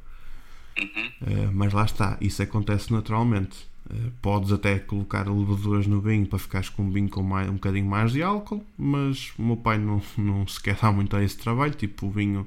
Uhum. 0.78 1.06
Uh, 1.22 1.52
mas 1.52 1.72
lá 1.72 1.84
está, 1.84 2.16
isso 2.20 2.42
acontece 2.42 2.92
naturalmente. 2.92 3.66
Uh, 3.90 4.10
podes 4.22 4.50
até 4.50 4.78
colocar 4.78 5.28
levaduras 5.28 5.86
no 5.86 6.00
vinho 6.00 6.26
para 6.26 6.38
ficares 6.38 6.68
com 6.68 6.84
um 6.84 6.90
vinho 6.90 7.08
com 7.08 7.22
mais, 7.22 7.48
um 7.48 7.54
bocadinho 7.54 7.86
mais 7.86 8.12
de 8.12 8.22
álcool, 8.22 8.64
mas 8.76 9.32
o 9.38 9.42
meu 9.42 9.56
pai 9.56 9.78
não, 9.78 10.02
não 10.16 10.46
se 10.46 10.60
quer 10.60 10.76
dar 10.76 10.92
muito 10.92 11.16
a 11.16 11.22
esse 11.22 11.38
trabalho. 11.38 11.74
Tipo, 11.74 12.06
o 12.06 12.10
vinho 12.10 12.46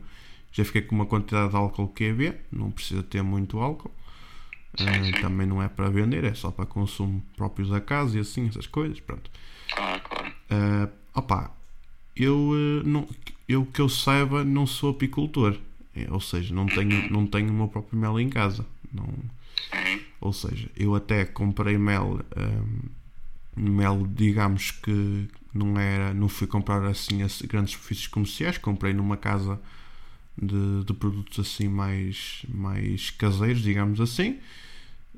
já 0.51 0.65
fica 0.65 0.81
com 0.81 0.95
uma 0.95 1.05
quantidade 1.05 1.49
de 1.49 1.55
álcool 1.55 1.87
que 1.89 2.05
é 2.05 2.13
ver, 2.13 2.45
não 2.51 2.71
precisa 2.71 3.03
ter 3.03 3.21
muito 3.21 3.59
álcool. 3.59 3.91
Uh, 4.79 5.21
também 5.21 5.47
não 5.47 5.61
é 5.63 5.67
para 5.67 5.89
vender, 5.89 6.23
é 6.23 6.33
só 6.33 6.51
para 6.51 6.65
consumo 6.65 7.23
próprio 7.35 7.67
da 7.67 7.81
casa 7.81 8.17
e 8.17 8.19
assim, 8.21 8.47
essas 8.47 8.67
coisas. 8.67 8.99
Pronto. 8.99 9.31
Claro, 9.73 10.01
claro. 10.01 10.27
Uh, 10.27 10.91
opa, 11.15 11.51
eu, 12.15 12.53
não, 12.83 13.07
eu 13.47 13.65
que 13.65 13.79
eu 13.79 13.89
saiba, 13.89 14.43
não 14.43 14.65
sou 14.65 14.91
apicultor. 14.91 15.57
É, 15.97 16.11
ou 16.11 16.19
seja, 16.19 16.53
não 16.53 16.65
tenho, 16.67 17.11
não 17.11 17.25
tenho 17.25 17.49
o 17.49 17.53
meu 17.53 17.67
próprio 17.67 17.99
mel 17.99 18.19
em 18.19 18.29
casa. 18.29 18.65
Não, 18.93 19.07
ou 20.19 20.33
seja, 20.33 20.69
eu 20.75 20.95
até 20.95 21.25
comprei 21.25 21.77
mel, 21.77 22.19
um, 23.55 23.69
mel, 23.69 24.07
digamos 24.07 24.71
que 24.71 25.27
não 25.53 25.79
era, 25.79 26.13
não 26.13 26.29
fui 26.29 26.47
comprar 26.47 26.83
assim 26.85 27.23
a 27.23 27.27
grandes 27.47 27.73
superfícies 27.73 28.07
comerciais, 28.07 28.57
comprei 28.57 28.93
numa 28.93 29.17
casa 29.17 29.59
de, 30.39 30.83
de 30.85 30.93
produtos 30.93 31.39
assim 31.39 31.67
mais, 31.67 32.43
mais 32.49 33.09
caseiros, 33.11 33.61
digamos 33.61 33.99
assim. 33.99 34.37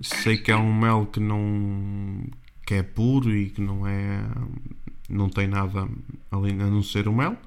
Sei 0.01 0.37
que 0.37 0.51
é 0.51 0.55
um 0.55 0.73
mel 0.73 1.05
que 1.07 1.19
não 1.19 2.23
que 2.65 2.75
é 2.75 2.83
puro 2.83 3.35
e 3.35 3.49
que 3.49 3.61
não 3.61 3.85
é 3.87 4.23
não 5.09 5.27
tem 5.27 5.47
nada 5.47 5.87
além 6.31 6.61
a 6.61 6.67
não 6.67 6.83
ser 6.83 7.07
o 7.07 7.13
mel. 7.13 7.37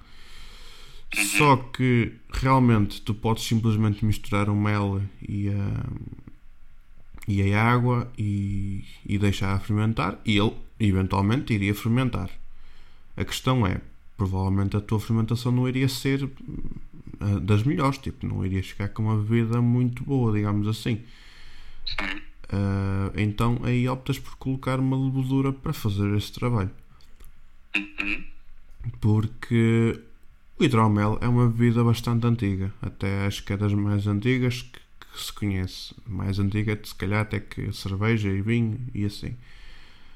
Só 1.15 1.57
que 1.57 2.15
realmente 2.33 3.03
tu 3.03 3.15
podes 3.15 3.45
simplesmente 3.45 4.05
misturar 4.05 4.49
o 4.49 4.57
mel 4.57 5.03
e 5.27 5.49
a, 5.51 5.85
e 7.29 7.53
a 7.53 7.63
água 7.63 8.11
e, 8.17 8.85
e 9.07 9.19
deixar 9.19 9.55
a 9.55 9.59
fermentar 9.59 10.19
e 10.25 10.39
ele 10.39 10.55
eventualmente 10.81 11.53
iria 11.53 11.75
fermentar. 11.75 12.31
A 13.15 13.25
questão 13.25 13.67
é, 13.67 13.81
provavelmente 14.17 14.77
a 14.77 14.81
tua 14.81 14.99
fermentação 14.99 15.53
não 15.53 15.69
iria 15.69 15.89
ser 15.89 16.25
uh, 16.25 17.41
das 17.41 17.63
melhores, 17.63 17.99
tipo, 17.99 18.27
não 18.27 18.45
iria 18.45 18.63
chegar 18.63 18.89
com 18.89 19.03
uma 19.03 19.17
bebida 19.17 19.61
muito 19.61 20.03
boa, 20.05 20.33
digamos 20.33 20.67
assim. 20.67 21.03
Uh, 22.45 23.13
então 23.17 23.61
aí 23.65 23.87
optas 23.87 24.19
por 24.19 24.37
colocar 24.37 24.81
uma 24.81 24.97
levedura 24.97 25.53
para 25.53 25.75
fazer 25.75 26.17
esse 26.17 26.33
trabalho. 26.33 26.71
Uhum. 27.77 28.25
Porque 29.01 30.01
o 30.59 30.65
hidromel 30.65 31.19
é 31.21 31.29
uma 31.29 31.49
bebida 31.49 31.83
bastante 31.83 32.27
antiga, 32.27 32.73
até 32.81 33.27
acho 33.27 33.45
que 33.45 33.53
é 33.53 33.57
das 33.57 33.73
mais 33.73 34.07
antigas 34.07 34.63
que, 34.63 34.81
que 35.01 35.21
se 35.21 35.33
conhece. 35.33 35.95
Mais 36.07 36.39
antiga, 36.39 36.79
se 36.83 36.95
calhar, 36.95 37.23
até 37.23 37.41
que 37.41 37.73
cerveja 37.73 38.29
e 38.29 38.41
vinho 38.43 38.81
e 38.95 39.05
assim. 39.05 39.37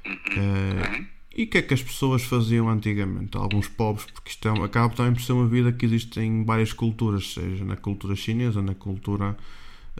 Uh, 0.07 1.07
e 1.37 1.45
o 1.45 1.47
que 1.49 1.59
é 1.59 1.62
que 1.62 1.75
as 1.75 1.83
pessoas 1.83 2.23
faziam 2.23 2.69
antigamente? 2.69 3.37
Alguns 3.37 3.69
pobres, 3.69 4.07
porque 4.07 4.31
isto 4.31 4.49
é, 4.49 4.64
acaba 4.64 4.95
também 4.95 5.12
por 5.12 5.21
ser 5.21 5.33
uma 5.33 5.47
vida 5.47 5.71
que 5.73 5.85
existe 5.85 6.19
em 6.21 6.45
várias 6.45 6.73
culturas, 6.73 7.35
seja 7.35 7.64
na 7.64 7.76
cultura 7.76 8.14
chinesa, 8.16 8.62
na 8.62 8.75
cultura 8.75 9.37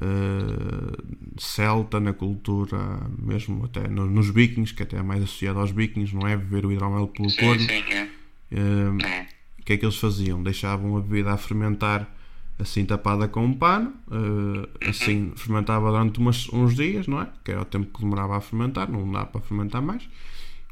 uh, 0.00 1.40
celta, 1.40 2.00
na 2.00 2.12
cultura 2.14 2.78
mesmo 3.19 3.64
até 3.66 3.87
no, 3.87 4.07
nos 4.07 4.31
vikings, 4.31 4.73
que 4.73 4.83
até 4.83 4.97
é 4.97 5.02
mais 5.02 5.23
associado 5.23 5.59
aos 5.59 5.71
vikings, 5.71 6.14
não 6.14 6.26
é? 6.26 6.37
Beber 6.37 6.64
o 6.64 6.73
hidromel 6.73 7.09
pelo 7.09 7.35
corno. 7.37 7.61
Sim, 7.61 7.69
sim, 7.69 7.95
é. 7.95 8.09
Uh, 8.52 9.36
que 9.66 9.73
é 9.73 9.76
que 9.76 9.85
eles 9.85 9.96
faziam? 9.96 10.42
Deixavam 10.42 10.96
a 10.96 11.00
bebida 11.00 11.32
a 11.32 11.37
fermentar 11.37 12.08
assim 12.58 12.87
tapada 12.87 13.28
com 13.28 13.44
um 13.44 13.52
pano, 13.52 13.92
uh, 14.06 14.88
assim 14.88 15.32
fermentava 15.37 15.90
durante 15.90 16.18
umas, 16.20 16.49
uns 16.50 16.75
dias, 16.75 17.06
não 17.06 17.20
é? 17.20 17.28
Que 17.44 17.50
era 17.50 17.61
o 17.61 17.64
tempo 17.64 17.92
que 17.92 18.00
demorava 18.00 18.37
a 18.37 18.40
fermentar, 18.40 18.90
não 18.90 19.11
dá 19.11 19.26
para 19.26 19.40
fermentar 19.42 19.82
mais, 19.82 20.08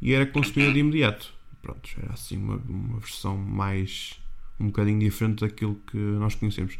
e 0.00 0.14
era 0.14 0.24
consumida 0.24 0.72
de 0.72 0.78
imediato. 0.78 1.34
Pronto, 1.60 1.90
era 2.00 2.14
assim 2.14 2.38
uma, 2.38 2.56
uma 2.68 2.98
versão 3.00 3.36
mais 3.36 4.18
um 4.58 4.66
bocadinho 4.66 5.00
diferente 5.00 5.40
daquilo 5.40 5.74
que 5.90 5.96
nós 5.96 6.36
conhecemos. 6.36 6.78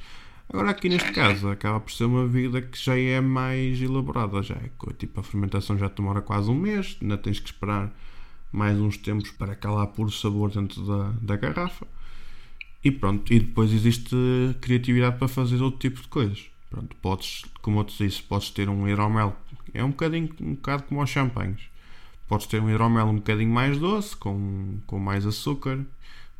Agora 0.48 0.70
aqui 0.70 0.88
neste 0.88 1.12
caso 1.12 1.48
acaba 1.48 1.80
por 1.80 1.90
ser 1.90 2.04
uma 2.04 2.26
vida 2.26 2.62
que 2.62 2.78
já 2.78 2.96
é 2.96 3.20
mais 3.20 3.82
elaborada, 3.82 4.40
já 4.42 4.54
é 4.54 4.70
tipo 4.96 5.20
a 5.20 5.22
fermentação 5.22 5.76
já 5.76 5.88
demora 5.88 6.22
quase 6.22 6.48
um 6.48 6.54
mês, 6.54 6.96
ainda 7.02 7.18
tens 7.18 7.40
que 7.40 7.46
esperar 7.46 7.92
mais 8.52 8.78
uns 8.78 8.96
tempos 8.96 9.32
para 9.32 9.56
calar 9.56 9.88
puro 9.88 10.12
sabor 10.12 10.50
dentro 10.50 10.82
da, 10.86 11.10
da 11.20 11.36
garrafa. 11.36 11.86
E 12.84 12.90
pronto, 12.90 13.32
e 13.32 13.40
depois 13.40 13.72
existe 13.72 14.14
criatividade 14.60 15.16
para 15.16 15.26
fazer 15.26 15.62
outro 15.62 15.80
tipo 15.80 16.02
de 16.02 16.08
coisas. 16.08 16.50
Pronto, 16.68 16.94
podes, 16.96 17.44
como 17.62 17.80
eu 17.80 17.84
te 17.84 18.04
disse, 18.04 18.22
podes 18.22 18.50
ter 18.50 18.68
um 18.68 18.86
hidromel, 18.86 19.34
é 19.72 19.82
um 19.82 19.88
bocadinho, 19.88 20.28
um 20.40 20.54
bocado 20.54 20.82
como 20.82 21.02
os 21.02 21.08
champanhes. 21.08 21.62
Podes 22.28 22.46
ter 22.46 22.60
um 22.60 22.68
hidromel 22.68 23.06
um 23.06 23.16
bocadinho 23.16 23.50
mais 23.50 23.78
doce, 23.78 24.14
com, 24.14 24.78
com 24.86 24.98
mais 24.98 25.26
açúcar. 25.26 25.84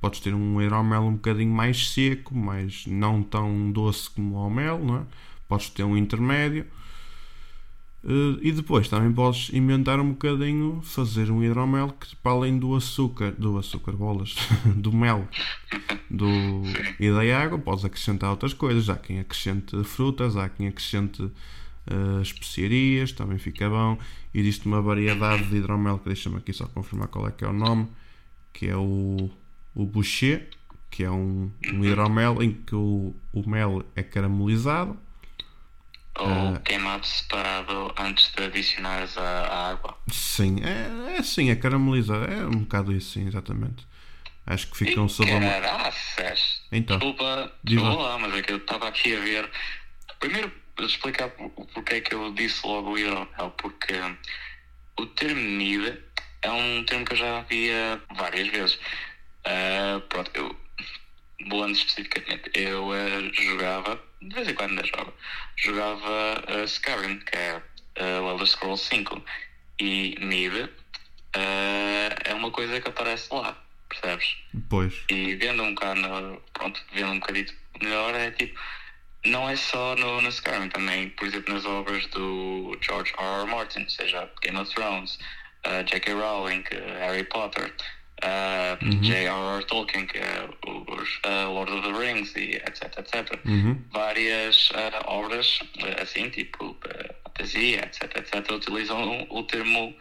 Podes 0.01 0.21
ter 0.21 0.35
um 0.35 0.61
hidromel 0.61 1.03
um 1.03 1.15
bocadinho 1.15 1.51
mais 1.51 1.89
seco, 1.89 2.35
mas 2.35 2.87
não 2.87 3.23
tão 3.23 3.71
doce 3.73 4.11
como 4.11 4.37
o 4.37 4.51
mel, 4.51 4.79
não 4.79 4.97
é? 4.99 5.03
Podes 5.49 5.71
ter 5.71 5.83
um 5.83 5.97
intermédio. 5.97 6.67
Uh, 8.05 8.39
e 8.43 8.53
depois 8.53 8.87
também 8.87 9.11
podes 9.11 9.51
inventar 9.55 9.99
um 9.99 10.11
bocadinho, 10.11 10.83
fazer 10.83 11.31
um 11.31 11.43
hidromel 11.43 11.89
que 11.89 12.15
para 12.17 12.33
além 12.33 12.59
do 12.59 12.75
açúcar, 12.75 13.33
do 13.33 13.57
açúcar 13.57 13.93
bolas, 13.93 14.37
do 14.77 14.93
mel 14.93 15.27
do, 16.11 16.29
e 17.01 17.11
da 17.11 17.43
água, 17.43 17.59
podes 17.59 17.83
acrescentar 17.83 18.29
outras 18.29 18.53
coisas. 18.53 18.91
Há 18.91 18.97
quem 18.97 19.21
acrescente 19.21 19.83
frutas, 19.85 20.37
há 20.37 20.51
quem 20.51 20.69
acrescente 20.69 21.23
uh, 21.23 22.21
especiarias, 22.21 23.11
também 23.11 23.39
fica 23.39 23.71
bom. 23.71 23.97
Existe 24.35 24.67
uma 24.67 24.83
variedade 24.83 25.49
de 25.49 25.57
hidromel 25.57 25.99
que 25.99 26.05
deixa-me 26.05 26.37
aqui 26.37 26.53
só 26.53 26.67
confirmar 26.67 27.09
qual 27.09 27.27
é 27.27 27.31
que 27.31 27.43
é 27.43 27.49
o 27.49 27.55
nome, 27.55 27.89
que 28.53 28.67
é 28.67 28.77
o, 28.77 29.31
o 29.75 29.87
Boucher, 29.87 30.51
que 30.91 31.05
é 31.05 31.11
um, 31.11 31.51
um 31.73 31.83
hidromel 31.83 32.43
em 32.43 32.53
que 32.53 32.75
o, 32.75 33.15
o 33.33 33.49
mel 33.49 33.83
é 33.97 34.03
caramelizado 34.03 34.95
ou 36.19 36.53
uh, 36.53 36.61
queimado 36.61 37.07
separado 37.07 37.93
antes 37.99 38.31
de 38.33 38.45
adicionares 38.45 39.17
a, 39.19 39.23
a 39.23 39.71
água. 39.71 39.97
Sim, 40.11 40.59
é, 40.63 41.19
é 41.19 41.23
sim, 41.23 41.51
é 41.51 41.57
caramelizado. 41.57 42.25
É 42.25 42.47
um 42.47 42.61
bocado 42.61 42.93
isso, 42.93 43.15
sim, 43.15 43.27
exatamente. 43.27 43.87
Acho 44.47 44.67
que 44.69 44.77
fica 44.77 45.01
um 45.01 45.09
sabor. 45.09 45.41
Caraças! 45.41 46.63
Então, 46.71 46.99
desculpa, 46.99 47.53
desculpa 47.65 48.03
lá, 48.03 48.19
mas 48.19 48.35
é 48.35 48.43
que 48.43 48.53
eu 48.53 48.59
estava 48.59 48.89
aqui 48.89 49.17
a 49.17 49.21
ver. 49.21 49.51
Primeiro, 50.21 50.53
explicar 50.81 51.31
porque 51.31 51.95
é 51.95 52.01
que 52.01 52.15
eu 52.15 52.33
disse 52.35 52.67
logo 52.67 52.91
o 52.91 52.99
hidromel, 52.99 53.51
porque 53.57 53.95
o 54.99 55.07
termo 55.07 55.41
NID 55.41 55.99
é 56.43 56.51
um 56.51 56.85
termo 56.85 57.05
que 57.05 57.15
eu 57.15 57.17
já 57.17 57.41
via 57.43 58.01
várias 58.15 58.49
vezes. 58.49 58.79
Uh, 59.47 60.01
pronto, 60.09 60.31
eu, 60.35 60.57
falando 61.49 61.75
especificamente, 61.75 62.51
eu 62.55 62.89
uh, 62.89 63.35
jogava 63.35 64.01
de 64.29 64.35
vez 64.35 64.49
em 64.49 64.55
quando 64.55 64.71
ainda 64.71 64.87
jogo, 64.87 65.15
jogava 65.57 66.45
uh, 66.49 66.65
Skyrim, 66.65 67.19
que 67.21 67.37
é 67.37 67.63
uh, 68.01 68.23
o 68.23 68.31
Elder 68.31 68.47
Scrolls 68.47 68.85
5. 68.85 69.23
E 69.81 70.17
eh, 71.37 72.17
é 72.27 72.35
uma 72.35 72.51
coisa 72.53 72.81
que 72.81 72.89
aparece 72.89 73.35
lá, 73.35 73.61
percebes? 73.89 74.37
Pois. 74.71 74.95
E 75.11 75.35
vendo 75.35 75.65
um 75.65 75.75
bocado, 75.75 76.43
pronto, 76.53 76.81
vendo 76.93 77.11
um 77.11 77.19
bocadinho 77.19 77.47
melhor, 77.83 78.15
é 78.15 78.31
tipo, 78.31 78.59
não 79.27 79.49
é 79.49 79.57
só 79.57 79.97
no, 79.97 80.21
no 80.21 80.29
Skyrim, 80.29 80.69
também, 80.69 81.11
por 81.11 81.27
exemplo, 81.27 81.53
nas 81.53 81.65
obras 81.65 82.07
do 82.07 82.79
George 82.81 83.13
R. 83.19 83.43
R. 83.43 83.51
Martin, 83.51 83.89
seja 83.89 84.31
Game 84.43 84.57
of 84.57 84.73
Thrones, 84.73 85.19
J.K. 85.87 86.13
Rowling, 86.15 86.63
Harry 87.01 87.25
Potter, 87.25 87.75
uh, 88.23 89.01
J.R.R. 89.03 89.65
Tolkien, 89.67 90.07
que 90.07 90.19
é 90.19 90.49
os 90.67 91.09
uh, 91.25 91.51
Lord 91.53 91.73
of 91.73 91.83
the 91.83 91.99
Rings, 91.99 92.35
e 92.37 92.57
etc, 92.57 92.99
etc. 92.99 93.41
Uhum. 93.45 93.83
Várias 93.91 94.71
uh, 94.71 94.75
obras, 95.07 95.61
uh, 95.61 96.03
assim, 96.03 96.31
tipo 96.31 96.67
uh, 96.71 97.15
fantasia, 97.25 97.81
etc, 97.85 98.17
etc, 98.17 98.51
utilizam 98.53 99.27
o 99.31 99.43
termo 99.45 99.95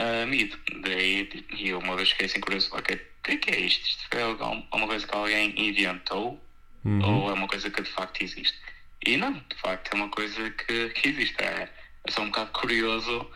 uh, 0.00 0.26
mid. 0.26 0.52
Daí, 0.82 1.28
e 1.56 1.68
eu 1.68 1.78
uma 1.78 1.96
vez 1.96 2.10
fiquei 2.10 2.26
assim 2.26 2.40
curioso, 2.40 2.70
ok, 2.74 2.94
o 2.96 3.22
que 3.22 3.30
é 3.32 3.36
que 3.36 3.50
é 3.50 3.60
isto? 3.60 3.86
Isto 3.86 4.02
foi 4.10 4.22
algum- 4.22 4.62
alguma 4.70 4.86
coisa 4.88 5.06
que 5.06 5.14
alguém 5.14 5.54
inventou? 5.56 6.42
Uhum. 6.84 7.00
ou 7.04 7.30
é 7.30 7.34
uma 7.34 7.46
coisa 7.46 7.70
que 7.70 7.80
de 7.80 7.88
facto 7.90 8.22
existe. 8.24 8.58
E 9.06 9.16
não, 9.16 9.32
de 9.32 9.54
facto 9.62 9.92
é 9.92 9.96
uma 9.96 10.08
coisa 10.08 10.50
que, 10.50 10.88
que 10.88 11.08
existe. 11.10 11.40
É, 11.40 11.68
é 12.04 12.10
só 12.10 12.22
um 12.22 12.26
bocado 12.26 12.50
curioso 12.50 13.30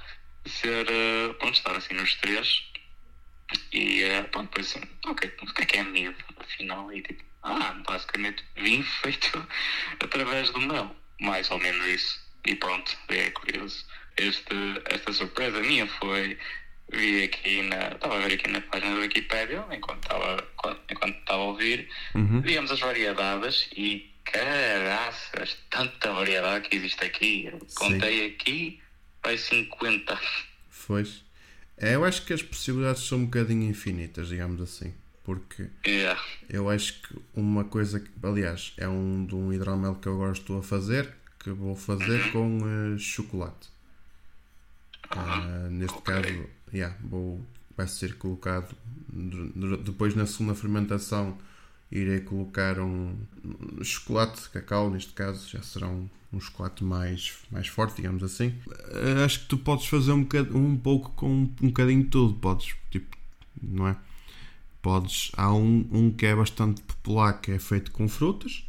ser, 0.46 0.84
eh, 0.90 1.32
pronto, 1.38 1.54
estar 1.54 1.76
assim 1.76 1.94
nos 1.94 2.12
três 2.16 2.64
e 3.72 4.02
eh, 4.02 4.22
pronto, 4.24 4.48
depois 4.48 4.66
assim, 4.66 4.88
ok, 5.06 5.32
o 5.42 5.54
que 5.54 5.62
é 5.62 5.66
que 5.66 5.78
é 5.78 5.84
mid, 5.84 6.14
afinal? 6.36 6.92
E 6.92 7.02
tipo, 7.02 7.22
ah, 7.42 7.76
basicamente 7.86 8.44
vinho 8.56 8.84
feito 9.02 9.46
através 10.02 10.50
do 10.50 10.60
mel, 10.60 10.94
mais 11.20 11.50
ou 11.50 11.58
menos 11.58 11.86
isso. 11.86 12.26
E 12.44 12.54
pronto, 12.54 12.96
é 13.08 13.30
curioso. 13.30 13.84
Este, 14.16 14.54
esta 14.86 15.12
surpresa 15.12 15.60
minha 15.60 15.86
foi 15.86 16.38
vi 16.92 17.24
aqui 17.24 17.62
na. 17.62 17.88
Estava 17.88 18.16
a 18.16 18.20
ver 18.20 18.34
aqui 18.34 18.48
na 18.48 18.60
página 18.60 18.94
da 18.94 19.00
Wikipédia 19.00 19.64
enquanto 19.72 20.02
estava, 20.02 20.48
enquanto 20.88 21.18
estava 21.18 21.42
a 21.42 21.44
ouvir 21.44 21.88
Uhum. 22.14 22.40
Víamos 22.40 22.70
as 22.70 22.80
variedades 22.80 23.68
e 23.76 24.10
caraças, 24.24 25.56
tanta 25.70 26.12
variedade 26.12 26.68
que 26.68 26.76
existe 26.76 27.04
aqui. 27.04 27.46
Eu 27.46 27.58
contei 27.74 28.26
aqui, 28.26 28.80
vai 29.22 29.36
50. 29.36 30.20
Pois. 30.86 31.25
É, 31.78 31.94
eu 31.94 32.04
acho 32.04 32.24
que 32.24 32.32
as 32.32 32.42
possibilidades 32.42 33.02
são 33.02 33.18
um 33.18 33.24
bocadinho 33.26 33.68
infinitas, 33.68 34.28
digamos 34.28 34.60
assim. 34.60 34.92
Porque 35.24 35.68
Yeah. 35.86 36.20
eu 36.48 36.70
acho 36.70 37.02
que 37.02 37.16
uma 37.34 37.64
coisa 37.64 37.98
que, 38.00 38.08
aliás, 38.22 38.72
é 38.76 38.88
um 38.88 39.26
de 39.26 39.34
um 39.34 39.52
hidromel 39.52 39.96
que 39.96 40.06
eu 40.06 40.14
agora 40.14 40.32
estou 40.32 40.58
a 40.58 40.62
fazer, 40.62 41.12
que 41.40 41.50
vou 41.50 41.74
fazer 41.74 42.30
com 42.32 42.60
eh, 42.94 42.98
chocolate. 42.98 43.68
Ah, 45.10 45.68
neste 45.70 45.96
ok. 45.98 46.14
caso, 46.14 46.46
yeah, 46.72 46.96
vou, 47.02 47.44
vai 47.76 47.86
ser 47.88 48.16
colocado 48.18 48.74
de- 49.12 49.48
de- 49.52 49.76
depois 49.78 50.14
na 50.14 50.26
segunda 50.26 50.54
fermentação 50.54 51.36
irei 51.90 52.20
colocar 52.20 52.78
um, 52.80 53.14
chocolate, 53.82 54.48
cacau, 54.50 54.90
neste 54.90 55.12
caso 55.12 55.48
já 55.48 55.62
será 55.62 55.88
um, 55.88 56.08
um 56.32 56.40
chocolate 56.40 56.82
mais, 56.82 57.34
mais 57.50 57.68
forte, 57.68 57.96
digamos 57.96 58.22
assim. 58.22 58.54
Ah, 58.92 59.24
acho 59.24 59.40
que 59.40 59.46
tu 59.46 59.58
podes 59.58 59.86
fazer 59.86 60.12
um, 60.12 60.26
um 60.54 60.76
pouco 60.76 61.10
com 61.12 61.28
um, 61.28 61.54
um 61.62 61.68
bocadinho 61.68 62.02
de 62.02 62.10
tudo, 62.10 62.34
podes, 62.34 62.74
tipo, 62.90 63.16
não 63.62 63.88
é? 63.88 63.96
Podes, 64.82 65.32
há 65.36 65.52
um, 65.52 65.86
um 65.90 66.10
que 66.10 66.26
é 66.26 66.34
bastante 66.34 66.80
popular 66.82 67.40
que 67.40 67.52
é 67.52 67.58
feito 67.58 67.90
com 67.90 68.08
frutas. 68.08 68.64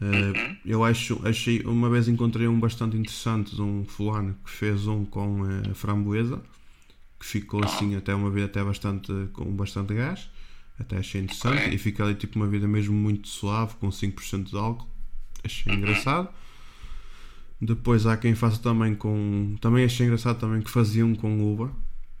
Uh, 0.00 0.56
eu 0.64 0.82
acho, 0.82 1.20
achei, 1.26 1.60
uma 1.60 1.88
vez 1.88 2.08
encontrei 2.08 2.48
um 2.48 2.58
bastante 2.58 2.96
interessante 2.96 3.54
de 3.54 3.62
um 3.62 3.84
fulano 3.84 4.36
que 4.44 4.50
fez 4.50 4.86
um 4.88 5.04
com 5.04 5.42
uh, 5.42 5.74
framboesa 5.74 6.42
que 7.20 7.26
ficou 7.26 7.64
assim 7.64 7.94
até 7.94 8.12
uma 8.12 8.28
vida 8.28 8.46
até 8.46 8.64
bastante 8.64 9.12
com 9.32 9.44
bastante 9.54 9.94
gás 9.94 10.28
até 10.82 10.98
achei 10.98 11.20
interessante 11.20 11.62
Ok. 11.62 11.74
e 11.74 11.78
fica 11.78 12.04
ali 12.04 12.14
tipo 12.14 12.38
uma 12.38 12.46
vida 12.46 12.68
mesmo 12.68 12.94
muito 12.94 13.28
suave 13.28 13.74
com 13.76 13.88
5% 13.88 14.50
de 14.50 14.56
álcool. 14.56 14.88
Achei 15.44 15.74
engraçado. 15.74 16.28
Depois 17.60 18.06
há 18.06 18.16
quem 18.16 18.34
faça 18.34 18.58
também 18.58 18.94
com 18.94 19.56
também 19.60 19.84
achei 19.84 20.06
engraçado 20.06 20.38
também 20.38 20.60
que 20.60 20.70
faziam 20.70 21.14
com 21.14 21.40
uva. 21.42 21.72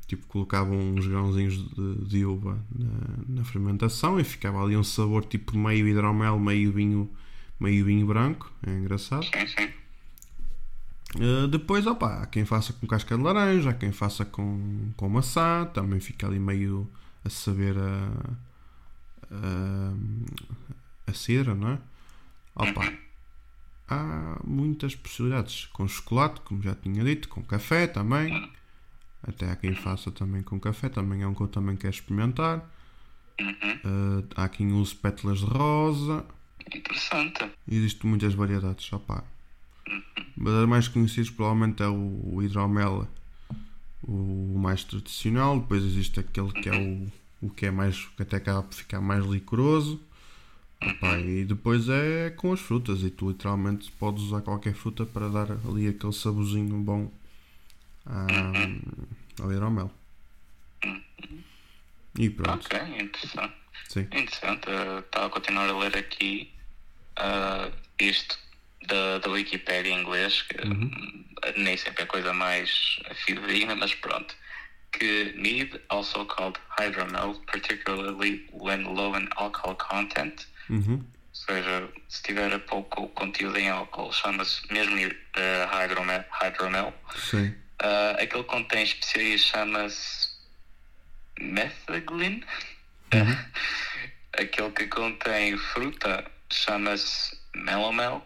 Tipo 0.06 0.26
colocavam 0.26 0.76
uns 0.76 1.06
grãozinhos 1.06 1.54
de, 1.54 1.94
de 2.06 2.24
uva 2.24 2.58
na, 2.74 3.36
na 3.40 3.44
fermentação 3.44 4.20
e 4.20 4.24
ficava 4.24 4.62
ali 4.62 4.76
um 4.76 4.84
sabor 4.84 5.24
tipo 5.24 5.56
meio 5.56 5.88
hidromel 5.88 6.38
meio 6.38 6.72
vinho 6.72 7.10
meio 7.58 7.84
vinho 7.84 8.06
branco. 8.06 8.52
É 8.66 8.70
engraçado. 8.70 9.24
Sim, 9.24 9.46
sim. 9.46 9.68
Uh, 11.16 11.46
depois, 11.46 11.86
opa, 11.86 12.22
há 12.22 12.26
quem 12.26 12.44
faça 12.44 12.72
com 12.72 12.86
casca 12.86 13.16
de 13.16 13.22
laranja, 13.22 13.70
há 13.70 13.74
quem 13.74 13.92
faça 13.92 14.24
com, 14.24 14.92
com 14.96 15.08
maçã, 15.08 15.68
também 15.74 16.00
fica 16.00 16.26
ali 16.26 16.38
meio 16.38 16.88
a 17.24 17.28
saber 17.28 17.76
a, 17.76 18.10
a, 19.32 21.10
a 21.10 21.14
cera, 21.14 21.54
não 21.54 21.70
é? 21.70 21.78
Opa, 22.54 22.92
há 23.88 24.40
muitas 24.44 24.94
possibilidades. 24.94 25.66
Com 25.66 25.88
chocolate, 25.88 26.40
como 26.42 26.62
já 26.62 26.74
tinha 26.74 27.02
dito, 27.04 27.28
com 27.28 27.42
café 27.42 27.86
também. 27.86 28.50
Até 29.22 29.50
há 29.50 29.56
quem 29.56 29.74
faça 29.74 30.10
também 30.10 30.42
com 30.42 30.58
café, 30.58 30.88
também 30.88 31.22
é 31.22 31.26
um 31.26 31.34
que 31.34 31.42
eu 31.42 31.48
também 31.48 31.76
quero 31.76 31.94
experimentar. 31.94 32.58
Uh, 33.40 34.26
há 34.34 34.48
quem 34.48 34.72
use 34.72 34.94
pétalas 34.94 35.38
de 35.38 35.46
rosa. 35.46 36.24
Interessante. 36.74 37.50
Existem 37.68 38.08
muitas 38.08 38.34
variedades, 38.34 38.92
opá. 38.92 39.24
Mas 40.36 40.52
os 40.54 40.68
mais 40.68 40.88
conhecidos 40.88 41.30
provavelmente 41.30 41.82
é 41.82 41.88
o, 41.88 42.34
o 42.34 42.42
hidromel, 42.42 43.08
o 44.02 44.58
mais 44.58 44.84
tradicional. 44.84 45.60
Depois 45.60 45.84
existe 45.84 46.20
aquele 46.20 46.52
que 46.52 46.68
é 46.68 46.76
o, 46.76 47.10
o 47.42 47.50
que 47.50 47.66
é 47.66 47.70
mais 47.72 48.06
que 48.16 48.22
até 48.22 48.36
acaba 48.38 48.62
por 48.64 48.74
ficar 48.74 49.00
mais 49.02 49.24
licoroso. 49.26 50.00
Opá, 50.80 51.18
e 51.20 51.44
depois 51.44 51.88
é 51.88 52.30
com 52.30 52.52
as 52.52 52.60
frutas 52.60 53.02
e 53.02 53.10
tu 53.10 53.28
literalmente 53.30 53.90
podes 53.92 54.24
usar 54.24 54.42
qualquer 54.42 54.74
fruta 54.74 55.06
para 55.06 55.28
dar 55.28 55.52
ali 55.68 55.88
aquele 55.88 56.12
saborzinho 56.12 56.76
bom 56.82 57.10
à, 58.06 58.66
ao 59.42 59.52
hidromel. 59.52 59.90
E 62.18 62.30
pronto, 62.30 62.66
Ok, 62.66 62.74
interessante. 62.98 63.54
sim. 63.88 64.08
Interessante. 64.12 64.68
Uh, 64.70 65.00
Estava 65.00 65.26
a 65.26 65.30
continuar 65.30 65.68
a 65.70 65.78
ler 65.78 65.96
aqui 65.96 66.52
uh, 67.18 67.72
isto 68.00 68.38
da, 68.88 69.18
da 69.18 69.30
Wikipedia 69.30 69.92
em 69.92 70.00
inglês, 70.00 70.42
que 70.42 70.56
Uhum. 70.64 70.92
hum, 70.96 71.26
nem 71.58 71.76
sempre 71.76 72.02
é 72.02 72.04
a 72.04 72.08
coisa 72.08 72.32
mais 72.32 72.98
fidedigna, 73.26 73.74
mas 73.76 73.94
pronto. 73.94 74.34
Que 74.92 75.32
mead, 75.36 75.80
also 75.88 76.24
called 76.26 76.58
hydromel, 76.78 77.34
particularly 77.46 78.46
when 78.52 78.84
low 78.84 79.14
in 79.16 79.28
alcohol 79.38 79.74
content, 79.76 80.46
Uhum. 80.70 80.94
ou 80.94 81.34
seja, 81.34 81.88
se 82.08 82.22
tiver 82.22 82.56
pouco 82.66 83.08
conteúdo 83.08 83.58
em 83.58 83.68
álcool, 83.70 84.12
chama-se 84.12 84.70
mesmo 84.72 84.96
uh, 84.96 85.66
hydromel, 85.72 86.24
hydromel. 86.40 86.92
Sim. 87.16 87.54
Uh, 87.82 88.14
aquele 88.20 88.42
que 88.44 88.48
contém 88.50 88.82
especiarias 88.84 89.40
chama-se 89.40 90.28
methaglin. 91.40 92.44
Aquele 94.38 94.70
que 94.70 94.86
contém 94.86 95.58
fruta 95.58 96.24
chama-se 96.50 97.36
melomel. 97.54 98.24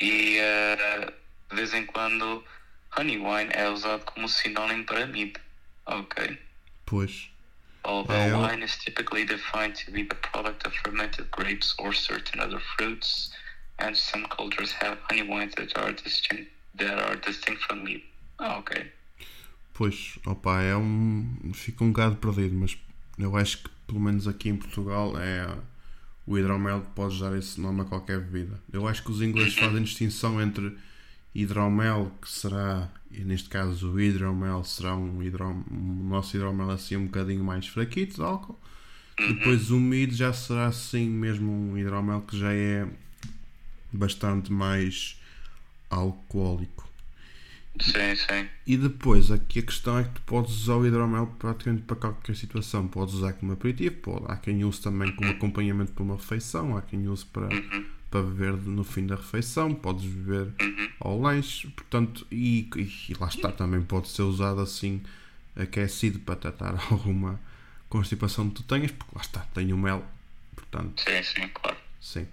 E 0.00 0.38
uh, 0.38 1.12
de 1.50 1.56
vez 1.56 1.74
em 1.74 1.84
quando 1.86 2.44
honey 2.96 3.18
wine 3.18 3.50
é 3.52 3.68
usado 3.68 4.04
como 4.04 4.28
sinónimo 4.28 4.84
para 4.84 5.06
mead. 5.06 5.34
Ok. 5.86 6.38
Pois. 6.86 7.30
Although 7.84 8.14
É, 8.14 8.36
wine 8.36 8.62
is 8.64 8.76
typically 8.78 9.24
defined 9.24 9.74
to 9.74 9.90
be 9.90 10.04
the 10.04 10.14
product 10.14 10.66
of 10.66 10.74
fermented 10.84 11.28
grapes 11.32 11.74
or 11.78 11.92
certain 11.92 12.40
other 12.40 12.60
fruits, 12.76 13.32
and 13.78 13.96
some 13.96 14.26
cultures 14.28 14.72
have 14.80 14.98
honey 15.10 15.22
wines 15.22 15.54
that 15.56 15.76
are 15.76 15.92
distinct 15.92 16.50
that 16.76 16.98
are 16.98 17.16
distinct 17.16 17.62
from 17.64 17.82
mead. 17.84 18.02
Ah, 18.38 18.58
ok. 18.58 18.92
Pois, 19.74 20.18
opa, 20.26 20.62
é 20.62 20.76
um. 20.76 21.52
Fica 21.54 21.82
um 21.82 21.90
bocado 21.92 22.16
perdido, 22.16 22.54
mas 22.54 22.78
eu 23.18 23.36
acho 23.36 23.58
que 23.58 23.70
pelo 23.86 24.00
menos 24.00 24.28
aqui 24.28 24.48
em 24.48 24.56
Portugal 24.56 25.18
é 25.18 25.46
o 26.26 26.38
hidromel 26.38 26.82
que 26.82 26.90
pode 26.90 27.18
dar 27.20 27.36
esse 27.36 27.60
nome 27.60 27.80
a 27.80 27.84
qualquer 27.84 28.20
bebida. 28.20 28.60
Eu 28.72 28.86
acho 28.86 29.02
que 29.02 29.10
os 29.10 29.20
ingleses 29.20 29.54
fazem 29.58 29.82
distinção 29.82 30.40
entre 30.40 30.76
hidromel, 31.34 32.12
que 32.20 32.28
será, 32.28 32.90
neste 33.10 33.48
caso 33.48 33.92
o 33.92 34.00
hidromel 34.00 34.64
será 34.64 34.94
um, 34.94 35.22
hidrom, 35.22 35.62
um 35.70 36.08
nosso 36.08 36.36
hidromel 36.36 36.70
assim 36.70 36.96
um 36.96 37.06
bocadinho 37.06 37.44
mais 37.44 37.66
fraquito 37.66 38.16
de 38.16 38.22
álcool. 38.22 38.58
Depois 39.16 39.70
o 39.70 39.78
mid 39.78 40.12
já 40.12 40.32
será 40.32 40.66
assim 40.66 41.08
mesmo 41.08 41.50
um 41.52 41.76
hidromel 41.76 42.22
que 42.22 42.38
já 42.38 42.52
é 42.52 42.86
bastante 43.92 44.52
mais 44.52 45.20
alcoólico. 45.90 46.88
Sim, 47.80 48.14
sim. 48.16 48.48
E 48.66 48.76
depois, 48.76 49.30
aqui 49.30 49.60
a 49.60 49.62
questão 49.62 49.98
é 49.98 50.04
que 50.04 50.10
tu 50.10 50.22
podes 50.22 50.52
usar 50.52 50.76
o 50.76 50.86
hidromel 50.86 51.26
praticamente 51.38 51.82
para 51.84 51.96
qualquer 51.96 52.36
situação. 52.36 52.86
Podes 52.86 53.14
usar 53.14 53.32
como 53.34 53.52
aperitivo, 53.52 53.96
pode, 53.96 54.24
há 54.28 54.36
quem 54.36 54.64
use 54.64 54.80
também 54.80 55.14
como 55.14 55.30
acompanhamento 55.30 55.92
para 55.92 56.02
uma 56.02 56.16
refeição, 56.16 56.76
há 56.76 56.82
quem 56.82 57.08
use 57.08 57.24
para, 57.24 57.48
para 58.12 58.22
beber 58.22 58.52
no 58.52 58.84
fim 58.84 59.06
da 59.06 59.16
refeição, 59.16 59.74
podes 59.74 60.04
beber 60.04 60.52
ao 61.00 61.18
lanche, 61.18 61.66
portanto, 61.68 62.26
e, 62.30 62.68
e 62.76 63.14
lá 63.18 63.26
está, 63.26 63.50
também 63.50 63.80
pode 63.82 64.08
ser 64.08 64.20
usado 64.22 64.60
assim 64.60 65.02
aquecido 65.56 66.18
para 66.20 66.36
tratar 66.36 66.74
alguma 66.92 67.40
constipação 67.88 68.50
que 68.50 68.56
tu 68.56 68.62
tenhas, 68.64 68.90
porque 68.90 69.12
lá 69.16 69.22
está, 69.22 69.40
tenho 69.54 69.76
mel, 69.78 70.04
portanto, 70.54 71.02
Sim, 71.02 71.22
sim, 71.22 71.48
claro. 71.48 71.76
sim. 72.00 72.28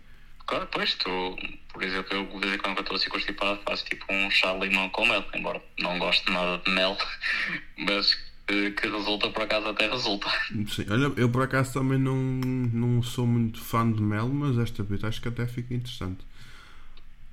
Claro, 0.46 0.68
pois 0.72 0.96
tu, 0.96 1.38
por 1.72 1.82
exemplo, 1.84 2.14
eu 2.14 2.26
de 2.26 2.40
vez 2.40 2.54
em 2.56 2.58
quando 2.58 2.74
que 2.74 2.80
eu 2.80 2.84
estou 2.84 2.98
assim 2.98 3.10
constipado 3.10 3.62
faço 3.64 3.86
tipo 3.86 4.06
um 4.12 4.30
chá 4.32 4.52
de 4.54 4.68
limão 4.68 4.90
com 4.90 5.06
mel, 5.06 5.24
embora 5.34 5.64
não 5.80 5.98
goste 5.98 6.30
nada 6.30 6.58
de 6.58 6.72
mel, 6.72 6.98
mas 7.78 8.18
que, 8.50 8.72
que 8.72 8.88
resulta 8.88 9.30
por 9.30 9.44
acaso 9.44 9.68
até 9.68 9.88
resulta. 9.88 10.28
Sim, 10.68 10.86
olha, 10.90 11.14
eu 11.16 11.30
por 11.30 11.44
acaso 11.44 11.72
também 11.74 12.00
não, 12.00 12.16
não 12.16 13.04
sou 13.04 13.28
muito 13.28 13.62
fã 13.62 13.90
de 13.90 14.02
mel, 14.02 14.28
mas 14.28 14.58
esta 14.58 14.82
vez 14.82 15.04
acho 15.04 15.22
que 15.22 15.28
até 15.28 15.46
fica 15.46 15.76
interessante. 15.76 16.26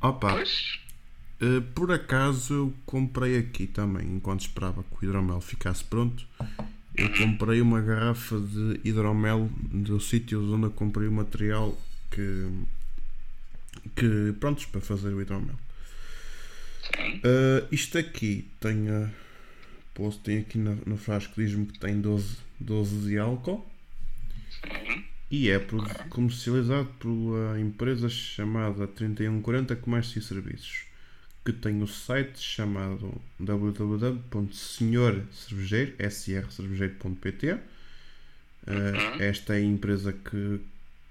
Opa, 0.02 0.32
Pois, 0.32 0.78
eh, 1.40 1.62
por 1.74 1.90
acaso 1.90 2.52
eu 2.52 2.74
comprei 2.84 3.38
aqui 3.38 3.66
também, 3.66 4.06
enquanto 4.06 4.42
esperava 4.42 4.82
que 4.82 4.94
o 4.94 5.08
hidromel 5.08 5.40
ficasse 5.40 5.82
pronto, 5.84 6.26
eu 6.94 7.10
comprei 7.14 7.62
uma 7.62 7.80
garrafa 7.80 8.38
de 8.38 8.80
hidromel 8.84 9.48
do 9.72 9.98
sítio 9.98 10.54
onde 10.54 10.66
eu 10.66 10.70
comprei 10.70 11.08
o 11.08 11.12
material 11.12 11.76
que, 12.10 12.46
que 13.96 14.34
prontos 14.38 14.66
para 14.66 14.82
fazer 14.82 15.14
o 15.14 15.20
hidromel. 15.22 15.56
Uh, 16.94 17.66
isto 17.72 17.98
aqui 17.98 18.46
tem, 18.60 18.88
uh, 18.90 19.10
posto, 19.96 20.22
tem 20.22 20.38
aqui 20.38 20.58
no, 20.58 20.78
no 20.86 20.96
frasco 20.96 21.34
diz-me 21.40 21.66
que 21.66 21.78
tem 21.78 22.00
12, 22.00 22.36
12 22.60 23.08
de 23.08 23.18
álcool. 23.18 23.66
Sim, 24.50 25.04
e 25.30 25.48
é 25.50 25.58
produ- 25.58 25.90
comercializado 26.08 26.88
por 27.00 27.08
uma 27.08 27.58
empresa 27.58 28.08
chamada 28.08 28.86
3140 28.86 29.74
Comércio 29.76 30.18
e 30.18 30.22
Serviços 30.22 30.84
que 31.44 31.52
tem 31.52 31.80
o 31.82 31.86
site 31.86 32.40
chamado 32.40 33.20
www.senhorcervejeiro 33.38 35.94
srcervejeiro.pt 35.98 37.52
uh, 37.52 37.58
esta 39.20 39.54
é 39.54 39.58
a 39.58 39.60
empresa 39.60 40.12
que, 40.12 40.60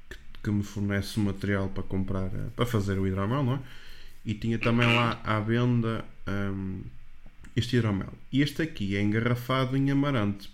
que, 0.10 0.18
que 0.44 0.52
me 0.52 0.64
fornece 0.64 1.18
o 1.18 1.22
material 1.24 1.70
para 1.70 1.84
comprar 1.84 2.28
uh, 2.28 2.52
para 2.56 2.66
fazer 2.66 3.00
o 3.00 3.08
hidromel 3.08 3.44
não 3.44 3.56
é? 3.56 3.60
e 4.26 4.34
tinha 4.34 4.60
também 4.60 4.88
lá 4.88 5.22
à 5.24 5.40
venda 5.40 6.04
um, 6.28 6.82
este 7.56 7.78
hidromel. 7.78 8.14
E 8.32 8.42
este 8.42 8.62
aqui 8.62 8.96
é 8.96 9.02
engarrafado 9.02 9.78
em 9.78 9.92
Amarante 9.92 10.50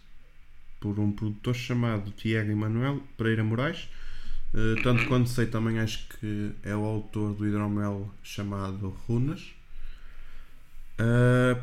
por 0.79 0.99
um 0.99 1.11
produtor 1.11 1.55
chamado 1.55 2.11
Tiago 2.11 2.51
Emanuel 2.51 3.01
Pereira 3.17 3.43
Moraes. 3.43 3.87
Uh, 4.53 4.81
tanto 4.83 5.07
quanto 5.07 5.29
sei, 5.29 5.45
também 5.45 5.79
acho 5.79 6.07
que 6.09 6.51
é 6.63 6.75
o 6.75 6.83
autor 6.83 7.33
do 7.33 7.47
hidromel 7.47 8.13
chamado 8.21 8.89
Runas. 9.07 9.53
Uh, 10.99 11.61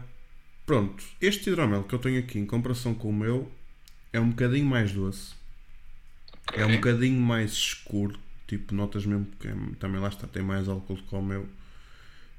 pronto, 0.64 1.04
este 1.20 1.50
hidromel 1.50 1.84
que 1.84 1.94
eu 1.94 1.98
tenho 1.98 2.18
aqui 2.18 2.38
em 2.38 2.46
comparação 2.46 2.94
com 2.94 3.10
o 3.10 3.12
meu 3.12 3.50
é 4.12 4.18
um 4.18 4.30
bocadinho 4.30 4.66
mais 4.66 4.92
doce, 4.92 5.34
é 6.54 6.64
um 6.64 6.76
bocadinho 6.76 7.20
mais 7.20 7.52
escuro. 7.52 8.18
Tipo, 8.46 8.74
notas 8.74 9.04
mesmo 9.04 9.26
que 9.38 9.46
é- 9.46 9.54
também 9.78 10.00
lá 10.00 10.08
está, 10.08 10.26
tem 10.26 10.42
mais 10.42 10.68
álcool 10.68 10.96
do 10.96 11.02
que 11.02 11.14
o 11.14 11.20
meu. 11.22 11.46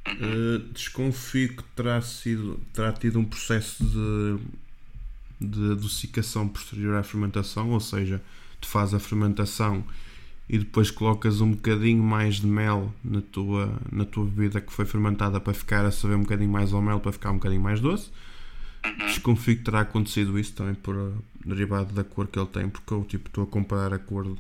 Uh, 0.08 0.60
desconfio 0.74 1.56
que 1.56 1.64
terá, 1.76 2.02
sido, 2.02 2.60
terá 2.74 2.92
tido 2.92 3.20
um 3.20 3.26
processo 3.26 3.84
de, 3.84 5.48
de 5.48 5.72
adocicação 5.74 6.48
posterior 6.48 6.96
à 6.96 7.04
fermentação, 7.04 7.72
ou 7.72 7.80
seja, 7.80 8.22
tu 8.60 8.68
fazes 8.68 8.94
a 8.96 9.00
fermentação 9.00 9.84
e 10.50 10.58
depois 10.58 10.90
colocas 10.90 11.42
um 11.42 11.52
bocadinho 11.52 12.02
mais 12.02 12.38
de 12.38 12.48
mel 12.48 12.92
na 13.04 13.22
tua, 13.22 13.80
na 13.92 14.04
tua 14.04 14.26
bebida 14.26 14.60
que 14.60 14.74
foi 14.74 14.86
fermentada 14.86 15.40
para 15.40 15.54
ficar 15.54 15.86
a 15.86 15.92
saber 15.92 16.16
um 16.16 16.22
bocadinho 16.22 16.50
mais 16.50 16.74
ao 16.74 16.82
mel, 16.82 17.00
para 17.00 17.12
ficar 17.12 17.30
um 17.30 17.36
bocadinho 17.36 17.62
mais 17.62 17.80
doce. 17.80 18.10
Desconfio 18.98 19.58
que 19.58 19.64
terá 19.64 19.82
acontecido 19.82 20.40
isso 20.40 20.54
também 20.54 20.74
por 20.74 20.96
uh, 20.96 21.24
derivado 21.46 21.94
da 21.94 22.04
cor 22.04 22.28
que 22.28 22.40
ele 22.40 22.48
tem, 22.48 22.68
porque 22.68 22.92
eu 22.92 23.04
tipo, 23.04 23.28
estou 23.28 23.44
a 23.44 23.48
comparar 23.48 23.94
a 23.94 24.00
cor 24.00 24.36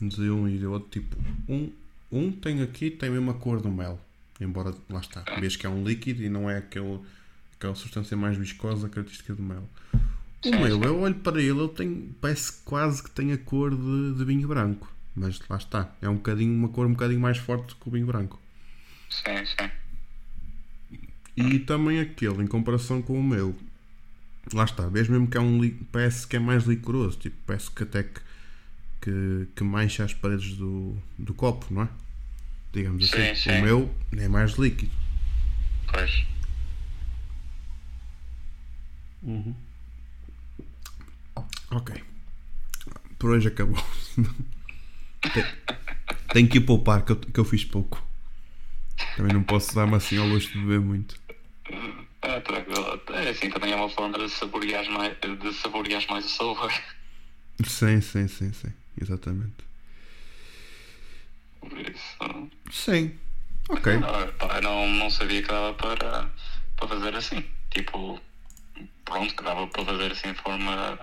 de 0.00 0.30
um 0.30 0.48
e 0.48 0.58
do 0.58 0.72
outro. 0.72 0.88
Tipo, 0.90 1.16
um, 1.48 1.70
um 2.10 2.32
tem 2.32 2.62
aqui, 2.62 2.90
tem 2.90 3.08
a 3.08 3.12
mesma 3.12 3.34
cor 3.34 3.60
do 3.60 3.70
mel, 3.70 4.00
embora 4.40 4.74
lá 4.88 5.00
está, 5.00 5.22
vês 5.40 5.56
que 5.56 5.66
é 5.66 5.68
um 5.68 5.84
líquido 5.84 6.22
e 6.22 6.28
não 6.28 6.48
é 6.48 6.58
aquele, 6.58 7.00
aquela 7.56 7.74
substância 7.74 8.16
mais 8.16 8.36
viscosa 8.36 8.88
característica 8.88 9.34
do 9.34 9.42
mel. 9.42 9.68
O 10.44 10.48
sim. 10.48 10.84
eu 10.84 11.00
olho 11.00 11.14
para 11.16 11.40
ele, 11.40 11.58
ele 11.58 11.68
tem, 11.68 12.14
parece 12.20 12.62
quase 12.64 13.02
que 13.02 13.10
tem 13.10 13.32
a 13.32 13.38
cor 13.38 13.74
de, 13.74 14.14
de 14.14 14.24
vinho 14.24 14.46
branco, 14.46 14.92
mas 15.14 15.40
lá 15.48 15.56
está, 15.56 15.92
é 16.00 16.08
um 16.08 16.14
bocadinho, 16.14 16.54
uma 16.54 16.68
cor 16.68 16.86
um 16.86 16.92
bocadinho 16.92 17.20
mais 17.20 17.38
forte 17.38 17.74
que 17.74 17.88
o 17.88 17.90
vinho 17.90 18.06
branco. 18.06 18.40
sim, 19.10 19.44
sim. 19.44 19.70
E 21.36 21.60
também 21.60 22.00
aquele, 22.00 22.42
em 22.42 22.46
comparação 22.48 23.00
com 23.00 23.18
o 23.18 23.22
meu, 23.22 23.56
lá 24.52 24.64
está, 24.64 24.88
vês 24.88 25.08
mesmo 25.08 25.28
que 25.28 25.36
é 25.36 25.40
um 25.40 25.60
parece 25.92 26.26
que 26.26 26.36
é 26.36 26.38
mais 26.38 26.64
licoroso, 26.64 27.18
tipo, 27.18 27.36
parece 27.46 27.70
que 27.70 27.82
até 27.84 28.02
que, 28.02 28.20
que, 29.00 29.48
que 29.54 29.64
mancha 29.64 30.04
as 30.04 30.12
paredes 30.12 30.56
do, 30.56 30.96
do 31.16 31.32
copo, 31.34 31.72
não 31.72 31.82
é? 31.82 31.88
Digamos 32.72 33.10
Sim, 33.10 33.30
assim. 33.30 33.34
sim. 33.34 33.58
O 33.58 33.62
meu 33.62 33.94
é 34.16 34.28
mais 34.28 34.52
líquido. 34.52 34.92
Pois. 35.92 36.24
Ok. 41.70 42.02
Por 43.18 43.30
hoje 43.30 43.48
acabou. 43.48 43.76
Te- 45.20 45.68
Tenho 46.32 46.48
que 46.48 46.58
ir 46.58 46.60
poupar, 46.62 47.04
que 47.04 47.12
eu, 47.12 47.16
que 47.16 47.38
eu 47.40 47.44
fiz 47.44 47.64
pouco. 47.64 48.02
Também 49.16 49.32
não 49.32 49.42
posso 49.42 49.74
dar-me 49.74 49.94
assim 49.96 50.16
ao 50.18 50.26
luxo 50.26 50.52
de 50.52 50.58
beber 50.58 50.80
muito. 50.80 51.20
É, 52.22 52.40
tranquilo. 52.40 53.00
É 53.12 53.30
assim, 53.30 53.50
também 53.50 53.72
é 53.72 53.76
uma 53.76 53.88
forma 53.88 54.18
de 54.18 54.28
saborear 54.28 54.88
mais, 54.90 55.16
de 55.20 55.52
saborear 55.54 56.04
mais 56.08 56.24
o 56.24 56.28
sabor. 56.28 56.72
Sim, 57.64 58.00
sim, 58.00 58.28
sim, 58.28 58.52
sim. 58.52 58.72
Exatamente. 59.00 59.66
Por 61.60 61.78
isso. 61.78 62.16
Sim. 62.70 63.18
Ok. 63.68 63.92
Ah, 64.02 64.32
pá, 64.38 64.60
não, 64.60 64.88
não 64.88 65.10
sabia 65.10 65.42
que 65.42 65.48
dava 65.48 65.74
para, 65.74 66.30
para 66.76 66.88
fazer 66.88 67.14
assim. 67.14 67.44
Tipo, 67.70 68.20
pronto, 69.04 69.34
que 69.34 69.42
dava 69.42 69.66
para 69.66 69.84
fazer 69.84 70.12
assim 70.12 70.32
de 70.32 70.40
forma. 70.40 70.98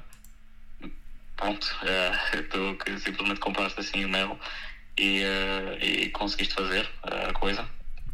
Pronto, 1.35 1.67
é, 1.83 2.41
tu 2.43 2.75
que 2.83 2.97
simplesmente 2.99 3.39
compraste 3.39 3.79
assim 3.79 4.05
o 4.05 4.09
mel 4.09 4.39
e, 4.97 5.21
eh, 5.21 5.77
e 5.81 6.09
conseguiste 6.11 6.53
fazer 6.53 6.89
a 7.03 7.33
coisa. 7.33 7.67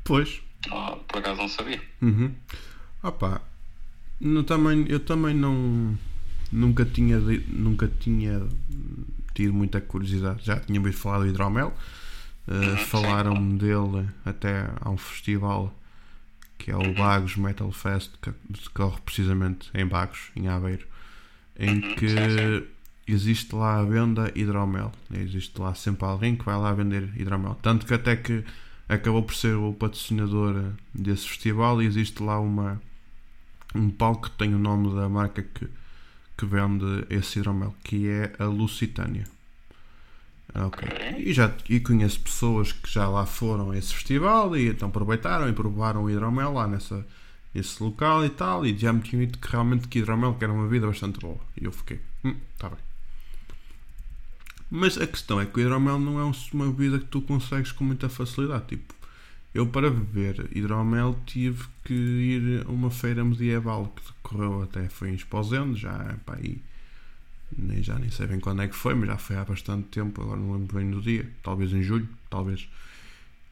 Pois. 0.04 0.42
Ah, 0.72 0.98
por 1.08 1.20
acaso 1.20 1.42
não 1.42 1.48
sabia. 1.48 1.82
Uhum. 2.02 2.34
Opa, 3.04 3.42
no, 4.20 4.44
também, 4.44 4.86
eu 4.90 5.00
também 5.00 5.34
não 5.36 5.98
nunca 6.52 6.84
tinha 6.84 7.18
nunca 7.20 7.88
tinha 8.00 8.48
tido 9.34 9.54
muita 9.54 9.80
curiosidade. 9.80 10.44
Já 10.44 10.60
tinha 10.60 10.80
ouvido 10.80 10.98
falar 10.98 11.20
do 11.20 11.28
hidromel. 11.28 11.74
Uh, 12.52 12.78
Falaram-me 12.78 13.58
dele 13.58 14.10
até 14.26 14.70
a 14.82 14.90
um 14.90 14.98
festival 14.98 15.74
que 16.58 16.70
é 16.70 16.76
o 16.76 16.94
Bagos 16.94 17.38
Metal 17.38 17.72
Fest 17.72 18.12
que 18.22 18.32
decorre 18.50 19.00
precisamente 19.06 19.72
em 19.74 19.86
Bagos, 19.86 20.32
em 20.36 20.48
Aveiro, 20.48 20.86
em 21.58 21.80
que 21.96 22.68
existe 23.08 23.56
lá 23.56 23.80
a 23.80 23.84
venda 23.84 24.32
hidromel. 24.36 24.92
Existe 25.12 25.60
lá 25.60 25.74
sempre 25.74 26.06
alguém 26.06 26.36
que 26.36 26.46
vai 26.46 26.58
lá 26.58 26.72
vender 26.74 27.10
hidromel. 27.16 27.56
Tanto 27.62 27.86
que 27.86 27.94
até 27.94 28.16
que 28.16 28.44
acabou 28.88 29.24
por 29.24 29.34
ser 29.34 29.56
o 29.56 29.74
patrocinador 29.74 30.74
desse 30.94 31.28
festival 31.28 31.82
e 31.82 31.86
existe 31.86 32.22
lá 32.22 32.40
uma 32.40 32.82
um 33.74 33.90
palco 33.90 34.30
que 34.30 34.38
tem 34.38 34.54
o 34.54 34.60
nome 34.60 34.94
da 34.94 35.08
marca 35.08 35.42
que, 35.42 35.68
que 36.38 36.46
vende 36.46 37.06
esse 37.10 37.40
hidromel, 37.40 37.74
que 37.84 38.08
é 38.08 38.34
a 38.38 38.46
Lusitânia. 38.46 39.24
Ok. 40.54 40.88
E, 41.18 41.34
já, 41.34 41.54
e 41.70 41.80
conheço 41.80 42.20
pessoas 42.20 42.72
que 42.74 42.90
já 42.92 43.08
lá 43.08 43.26
foram 43.26 43.72
a 43.72 43.78
esse 43.78 43.94
festival 43.94 44.56
e 44.58 44.68
então 44.70 44.90
aproveitaram 44.90 45.48
e 45.48 45.54
provaram 45.54 46.04
o 46.04 46.10
hidromel 46.10 46.54
lá 46.54 46.68
nessa, 46.68 47.06
nesse 47.54 47.82
local 47.82 48.26
e 48.26 48.30
tal, 48.30 48.66
e 48.66 48.78
já 48.78 48.92
me 48.92 49.02
tinham 49.02 49.26
dito 49.26 49.40
que 49.40 49.50
realmente 49.50 49.88
que 49.88 50.00
hidromel 50.00 50.34
que 50.36 50.44
era 50.44 50.52
uma 50.54 50.68
vida 50.68 50.88
bastante 50.88 51.20
boa. 51.20 51.40
E 51.60 51.64
eu 51.66 51.72
fiquei, 51.72 52.02
hum, 52.26 52.36
tá 52.58 52.70
bem. 52.70 52.80
Mas 54.70 54.98
a 54.98 55.06
questão 55.06 55.40
é 55.40 55.46
que 55.46 55.58
o 55.58 55.62
hidromel 55.62 56.00
não 56.00 56.20
é 56.20 56.24
um- 56.26 56.32
uma 56.54 56.68
bebida 56.72 57.00
que 57.00 57.06
tu 57.06 57.22
consegues 57.22 57.72
com 57.72 57.84
muita 57.84 58.08
facilidade. 58.10 58.68
Tipo, 58.68 58.94
eu 59.54 59.68
para 59.68 59.90
beber 59.90 60.50
hidromel 60.56 61.18
tive 61.26 61.66
que 61.84 61.94
ir 61.94 62.66
a 62.66 62.72
uma 62.72 62.90
feira 62.90 63.24
medieval 63.24 63.88
que 63.96 64.02
decorreu 64.06 64.64
até 64.64 64.88
foi 64.88 65.10
em 65.12 65.16
Esposende, 65.16 65.80
já 65.80 66.16
pá, 66.26 66.36
aí 66.36 66.62
nem, 67.58 67.82
já 67.84 67.96
nem 68.00 68.10
sei 68.10 68.28
bem 68.28 68.40
quando 68.40 68.62
é 68.62 68.68
que 68.68 68.76
foi, 68.76 68.94
mas 68.96 69.08
já 69.10 69.18
foi 69.18 69.36
há 69.38 69.44
bastante 69.46 69.88
tempo, 69.90 70.22
agora 70.22 70.40
não 70.40 70.54
lembro 70.54 70.76
bem 70.78 70.90
do 70.90 71.02
dia, 71.02 71.30
talvez 71.44 71.72
em 71.74 71.82
julho, 71.82 72.08
talvez. 72.30 72.68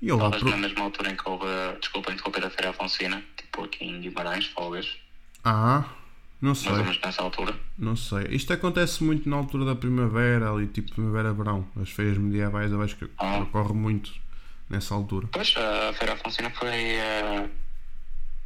E 0.01 0.07
eu 0.07 0.15
lá 0.15 0.23
Talvez 0.29 0.41
pro... 0.43 0.51
na 0.51 0.57
mesma 0.57 0.83
altura 0.83 1.11
em 1.11 1.15
que 1.15 1.29
houve, 1.29 1.45
desculpa 1.81 2.11
interromper 2.11 2.45
a 2.45 2.49
Feira 2.49 2.69
Afonsina, 2.69 3.21
tipo 3.35 3.63
aqui 3.65 3.83
em 3.83 3.99
Guimarães, 4.01 4.49
talvez. 4.55 4.97
Ah, 5.43 5.83
não 6.41 6.55
sei, 6.55 6.69
Mais 6.71 6.79
ou 6.79 6.85
menos 6.85 7.01
nessa 7.03 7.21
altura. 7.21 7.55
não 7.77 7.95
sei. 7.97 8.27
Isto 8.29 8.53
acontece 8.53 9.03
muito 9.03 9.27
na 9.29 9.35
altura 9.35 9.65
da 9.65 9.75
primavera, 9.75 10.49
ali 10.51 10.67
tipo 10.67 10.91
primavera-verão. 10.93 11.67
As 11.81 11.89
feiras 11.89 12.17
medievais 12.17 12.71
eu 12.71 12.81
acho 12.81 12.95
que 12.95 13.09
Ah. 13.17 13.39
ocorre 13.39 13.73
muito 13.73 14.11
nessa 14.69 14.93
altura. 14.95 15.27
Pois, 15.33 15.53
a 15.57 15.91
Feira 15.93 16.13
Afonsina 16.13 16.49
foi. 16.51 16.71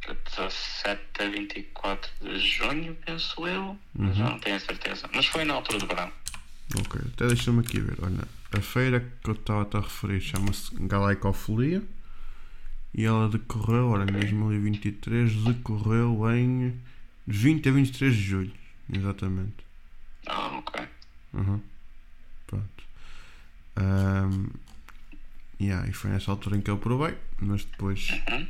Eh, 0.08 0.16
17 0.36 1.00
a 1.20 1.28
24 1.28 2.10
de 2.20 2.38
junho, 2.38 2.94
penso 3.06 3.46
eu. 3.46 3.78
Mas 3.94 4.16
já 4.16 4.30
não 4.30 4.38
tenho 4.38 4.56
a 4.56 4.60
certeza. 4.60 5.08
Mas 5.14 5.26
foi 5.26 5.44
na 5.44 5.54
altura 5.54 5.78
do 5.78 5.86
verão. 5.86 6.12
Ok, 6.78 7.00
até 7.14 7.26
deixa-me 7.26 7.60
aqui 7.60 7.80
ver. 7.80 7.96
Olha, 8.02 8.26
a 8.52 8.60
feira 8.60 9.00
que 9.22 9.30
eu 9.30 9.34
estava 9.34 9.68
a 9.72 9.80
referir 9.80 10.20
chama-se 10.20 10.74
Galaicofolia 10.74 11.82
e 12.94 13.04
ela 13.04 13.28
decorreu, 13.28 13.88
ora, 13.88 14.04
em 14.04 14.12
2023, 14.12 15.32
decorreu 15.44 16.30
em 16.32 16.80
20 17.26 17.68
a 17.68 17.72
23 17.72 18.14
de 18.14 18.22
julho, 18.22 18.52
exatamente. 18.92 19.64
Ah, 20.26 20.58
ok. 20.58 20.86
Uhum. 21.32 21.60
Pronto. 22.46 22.84
Um, 23.76 24.48
yeah, 25.60 25.88
e 25.88 25.92
foi 25.92 26.10
nessa 26.10 26.30
altura 26.30 26.56
em 26.56 26.60
que 26.60 26.70
eu 26.70 26.78
provei, 26.78 27.16
mas 27.40 27.64
depois 27.64 28.08
Uhum. 28.30 28.46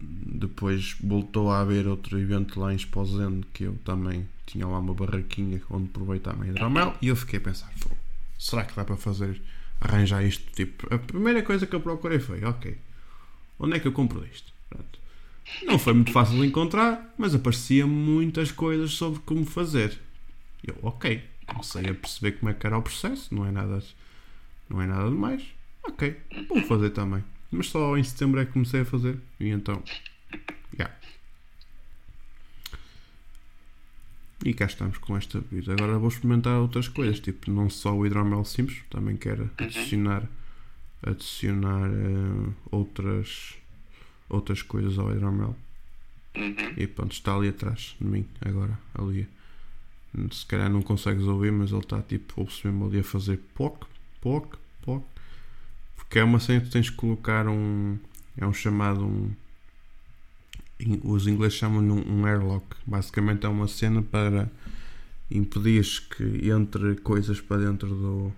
Depois 0.00 0.96
voltou 1.02 1.50
a 1.50 1.60
haver 1.60 1.86
outro 1.86 2.18
evento 2.18 2.60
lá 2.60 2.72
em 2.72 2.76
Esposende 2.76 3.46
que 3.52 3.64
eu 3.64 3.76
também 3.84 4.28
tinha 4.46 4.66
lá 4.66 4.78
uma 4.78 4.94
barraquinha 4.94 5.60
onde 5.70 5.88
provei 5.88 6.18
também 6.20 6.50
hidromel 6.50 6.94
e 7.02 7.08
eu 7.08 7.16
fiquei 7.16 7.38
a 7.38 7.42
pensar, 7.42 7.72
"Pô, 7.80 7.90
será 8.38 8.64
que 8.64 8.74
dá 8.76 8.84
para 8.84 8.96
fazer 8.96 9.40
arranjar 9.80 10.24
isto? 10.24 10.50
Tipo, 10.52 10.92
a 10.94 10.98
primeira 10.98 11.42
coisa 11.42 11.66
que 11.66 11.74
eu 11.74 11.80
procurei 11.80 12.18
foi, 12.18 12.44
ok, 12.44 12.76
onde 13.58 13.76
é 13.76 13.80
que 13.80 13.88
eu 13.88 13.92
compro 13.92 14.24
isto? 14.32 14.52
Pronto. 14.70 14.98
Não 15.64 15.78
foi 15.78 15.94
muito 15.94 16.12
fácil 16.12 16.38
de 16.40 16.46
encontrar, 16.46 17.14
mas 17.18 17.34
aparecia 17.34 17.86
muitas 17.86 18.52
coisas 18.52 18.92
sobre 18.92 19.20
como 19.20 19.44
fazer. 19.44 19.98
Eu, 20.62 20.76
ok, 20.82 21.22
comecei 21.46 21.88
a 21.88 21.94
perceber 21.94 22.32
como 22.32 22.50
é 22.50 22.54
que 22.54 22.66
era 22.66 22.76
o 22.78 22.82
processo, 22.82 23.34
não 23.34 23.46
é 23.46 23.50
nada, 23.50 23.82
não 24.68 24.80
é 24.80 24.86
nada 24.86 25.08
demais. 25.08 25.42
Ok, 25.82 26.16
vou 26.48 26.62
fazer 26.62 26.90
também. 26.90 27.24
Mas 27.50 27.68
só 27.68 27.96
em 27.96 28.04
setembro 28.04 28.40
é 28.40 28.44
que 28.44 28.52
comecei 28.52 28.80
a 28.80 28.84
fazer. 28.84 29.18
E 29.40 29.48
então, 29.48 29.82
yeah. 30.74 30.94
E 34.44 34.54
cá 34.54 34.66
estamos 34.66 34.98
com 34.98 35.16
esta 35.16 35.40
bebida. 35.40 35.72
Agora 35.72 35.98
vou 35.98 36.08
experimentar 36.08 36.60
outras 36.60 36.86
coisas, 36.88 37.18
tipo 37.18 37.50
não 37.50 37.68
só 37.68 37.94
o 37.94 38.06
hidromel 38.06 38.44
simples, 38.44 38.82
também 38.88 39.16
quero 39.16 39.50
adicionar, 39.58 40.28
adicionar 41.02 41.90
eh, 41.90 42.52
outras, 42.70 43.56
outras 44.28 44.62
coisas 44.62 44.98
ao 44.98 45.10
hidromel. 45.10 45.56
Uhum. 46.36 46.54
E 46.76 46.86
pronto, 46.86 47.12
está 47.12 47.34
ali 47.34 47.48
atrás 47.48 47.96
de 48.00 48.06
mim 48.06 48.26
agora, 48.40 48.78
ali. 48.94 49.26
Se 50.30 50.46
calhar 50.46 50.70
não 50.70 50.82
consegues 50.82 51.24
ouvir, 51.24 51.50
mas 51.50 51.70
ele 51.70 51.80
está 51.80 52.00
tipo, 52.00 52.34
ouve-se 52.40 52.66
mesmo 52.66 52.86
ali 52.86 53.00
a 53.00 53.04
fazer 53.04 53.40
poc, 53.54 53.86
poc, 54.20 54.56
poc. 54.82 55.04
Porque 55.98 56.18
é 56.18 56.24
uma 56.24 56.40
cena 56.40 56.60
que 56.60 56.68
tu 56.68 56.72
tens 56.72 56.88
que 56.88 56.96
colocar 56.96 57.46
um. 57.46 57.98
É 58.36 58.46
um 58.46 58.54
chamado. 58.54 59.04
Um, 59.04 59.30
os 61.02 61.26
ingleses 61.26 61.58
chamam-lhe 61.58 61.90
um, 61.90 62.20
um 62.20 62.26
airlock. 62.26 62.64
Basicamente 62.86 63.44
é 63.44 63.48
uma 63.48 63.66
cena 63.68 64.00
para 64.00 64.48
impedir 65.30 65.84
que 66.16 66.48
entre 66.50 66.94
coisas 66.96 67.40
para 67.40 67.58
dentro 67.58 67.88
do. 67.88 68.32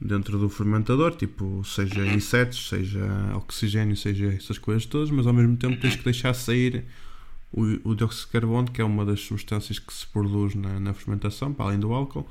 Dentro 0.00 0.38
do 0.38 0.48
fermentador, 0.48 1.16
tipo, 1.16 1.64
seja 1.64 2.06
insetos, 2.06 2.68
seja 2.68 3.02
oxigênio, 3.34 3.96
seja 3.96 4.26
essas 4.32 4.56
coisas 4.56 4.86
todas, 4.86 5.10
mas 5.10 5.26
ao 5.26 5.32
mesmo 5.32 5.56
tempo 5.56 5.80
tens 5.80 5.96
que 5.96 6.04
deixar 6.04 6.32
sair 6.34 6.84
o, 7.52 7.90
o 7.90 7.94
dióxido 7.96 8.26
de 8.26 8.32
carbono, 8.32 8.70
que 8.70 8.80
é 8.80 8.84
uma 8.84 9.04
das 9.04 9.20
substâncias 9.20 9.80
que 9.80 9.92
se 9.92 10.06
produz 10.06 10.54
na, 10.54 10.78
na 10.78 10.94
fermentação, 10.94 11.52
para 11.52 11.66
além 11.66 11.80
do 11.80 11.92
álcool, 11.92 12.28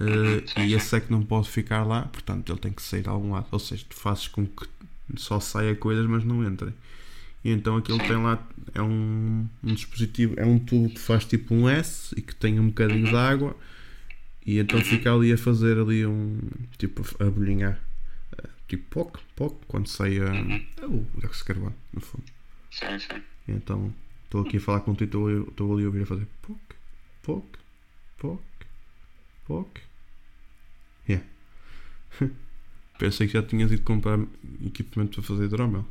eh, 0.00 0.62
e 0.62 0.74
esse 0.74 0.96
é 0.96 1.00
que 1.00 1.12
não 1.12 1.22
pode 1.22 1.48
ficar 1.48 1.84
lá, 1.84 2.02
portanto 2.02 2.50
ele 2.50 2.58
tem 2.58 2.72
que 2.72 2.82
sair 2.82 3.02
de 3.02 3.08
algum 3.08 3.32
lado. 3.32 3.46
Ou 3.50 3.58
seja, 3.58 3.84
tu 3.88 3.94
fazes 3.94 4.28
com 4.28 4.46
que 4.46 4.66
só 5.16 5.38
saia 5.38 5.74
coisas, 5.74 6.06
mas 6.06 6.24
não 6.24 6.42
entrem. 6.44 6.72
E 7.44 7.50
então 7.50 7.76
aquilo 7.76 7.98
tem 7.98 8.16
lá, 8.16 8.46
é 8.74 8.82
um, 8.82 9.46
um 9.62 9.74
dispositivo, 9.74 10.34
é 10.38 10.44
um 10.44 10.58
tubo 10.58 10.90
que 10.90 10.98
faz 10.98 11.24
tipo 11.24 11.54
um 11.54 11.68
S 11.68 12.14
e 12.16 12.22
que 12.22 12.34
tem 12.34 12.58
um 12.60 12.68
bocadinho 12.68 13.06
de 13.06 13.16
água, 13.16 13.56
e 14.44 14.58
então 14.58 14.80
fica 14.80 15.12
ali 15.12 15.32
a 15.32 15.38
fazer 15.38 15.78
ali 15.78 16.04
um, 16.06 16.38
tipo 16.78 17.02
a 17.22 17.30
bolinhar, 17.30 17.80
eh, 18.38 18.48
tipo 18.68 18.84
pouco, 18.90 19.20
pouco, 19.36 19.60
quando 19.66 19.86
sai 19.86 20.18
a, 20.18 20.34
é 20.82 20.86
o 20.86 21.06
dióxido 21.16 21.38
de 21.38 21.44
carbono, 21.44 21.76
no 21.94 22.00
fundo. 22.00 22.24
Sim, 22.70 22.98
sim. 22.98 23.22
E 23.48 23.52
então 23.52 23.92
estou 24.24 24.42
aqui 24.42 24.58
a 24.58 24.60
falar 24.60 24.80
contigo 24.80 25.30
e 25.30 25.40
estou 25.42 25.72
ali 25.74 25.84
a 25.84 25.86
ouvir 25.86 26.02
a 26.02 26.06
fazer 26.06 26.26
poc, 26.42 26.60
poc, 27.22 27.44
poc, 28.18 28.42
poc. 29.46 29.89
Pensei 32.98 33.26
que 33.26 33.32
já 33.34 33.42
tinhas 33.42 33.72
ido 33.72 33.82
comprar 33.82 34.18
equipamento 34.64 35.20
para 35.20 35.28
fazer 35.28 35.44
hidromel. 35.44 35.84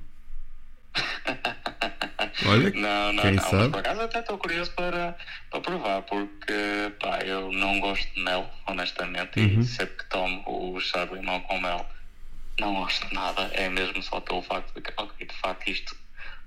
Olha, 2.45 2.69
Não, 2.75 3.13
não, 3.13 3.23
quem 3.23 3.31
não. 3.33 3.43
Mas 3.43 3.49
sabe? 3.51 3.69
por 3.69 3.79
acaso 3.79 4.01
até 4.01 4.19
estou 4.19 4.37
curioso 4.37 4.71
para, 4.73 5.17
para 5.49 5.61
provar, 5.61 6.01
porque 6.03 6.53
pá, 6.99 7.19
eu 7.19 7.51
não 7.51 7.79
gosto 7.79 8.13
de 8.13 8.21
mel, 8.23 8.49
honestamente, 8.67 9.39
Uhum. 9.39 9.59
e 9.61 9.63
sempre 9.65 9.97
que 9.97 10.09
tomo 10.09 10.43
o 10.47 10.79
chá 10.79 11.05
de 11.05 11.15
limão 11.15 11.39
com 11.41 11.59
mel, 11.59 11.85
não 12.59 12.75
gosto 12.75 13.07
de 13.07 13.13
nada. 13.13 13.43
É 13.53 13.69
mesmo 13.69 14.01
só 14.03 14.19
pelo 14.21 14.41
facto 14.41 14.73
de 14.75 14.81
que, 14.81 14.93
ok, 14.97 15.25
de 15.27 15.35
facto 15.35 15.67
isto 15.69 15.95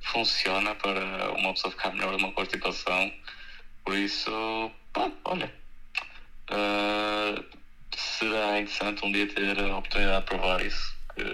funciona 0.03 0.75
para 0.75 1.33
uma 1.33 1.53
pessoa 1.55 1.71
ficar 1.73 1.93
melhor 1.93 2.17
de 2.17 2.23
uma 2.25 2.33
constipação. 2.33 3.13
Por 3.85 3.97
isso, 3.97 4.31
pá, 4.93 5.11
olha. 5.25 5.53
ah, 6.51 7.43
será 7.97 8.59
interessante 8.61 9.05
um 9.05 9.13
dia 9.13 9.27
ter 9.27 9.59
a 9.59 9.77
oportunidade 9.77 10.21
de 10.21 10.27
provar 10.27 10.65
isso. 10.65 10.97
Que, 11.15 11.25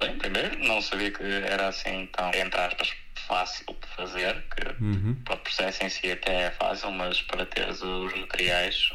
bem, 0.00 0.18
primeiro, 0.18 0.58
não 0.64 0.80
sabia 0.82 1.10
que 1.10 1.22
era 1.22 1.68
assim 1.68 2.06
tão, 2.12 2.30
entre 2.34 2.60
aspas, 2.60 2.94
fácil 3.26 3.66
de 3.66 3.88
fazer, 3.96 4.44
que 4.54 4.82
Uhum. 4.82 5.16
o 5.30 5.36
processo 5.38 5.84
em 5.84 5.88
si 5.88 6.10
até 6.10 6.46
é 6.46 6.50
fácil, 6.50 6.90
mas 6.92 7.22
para 7.22 7.46
teres 7.46 7.80
os 7.82 8.14
materiais, 8.14 8.88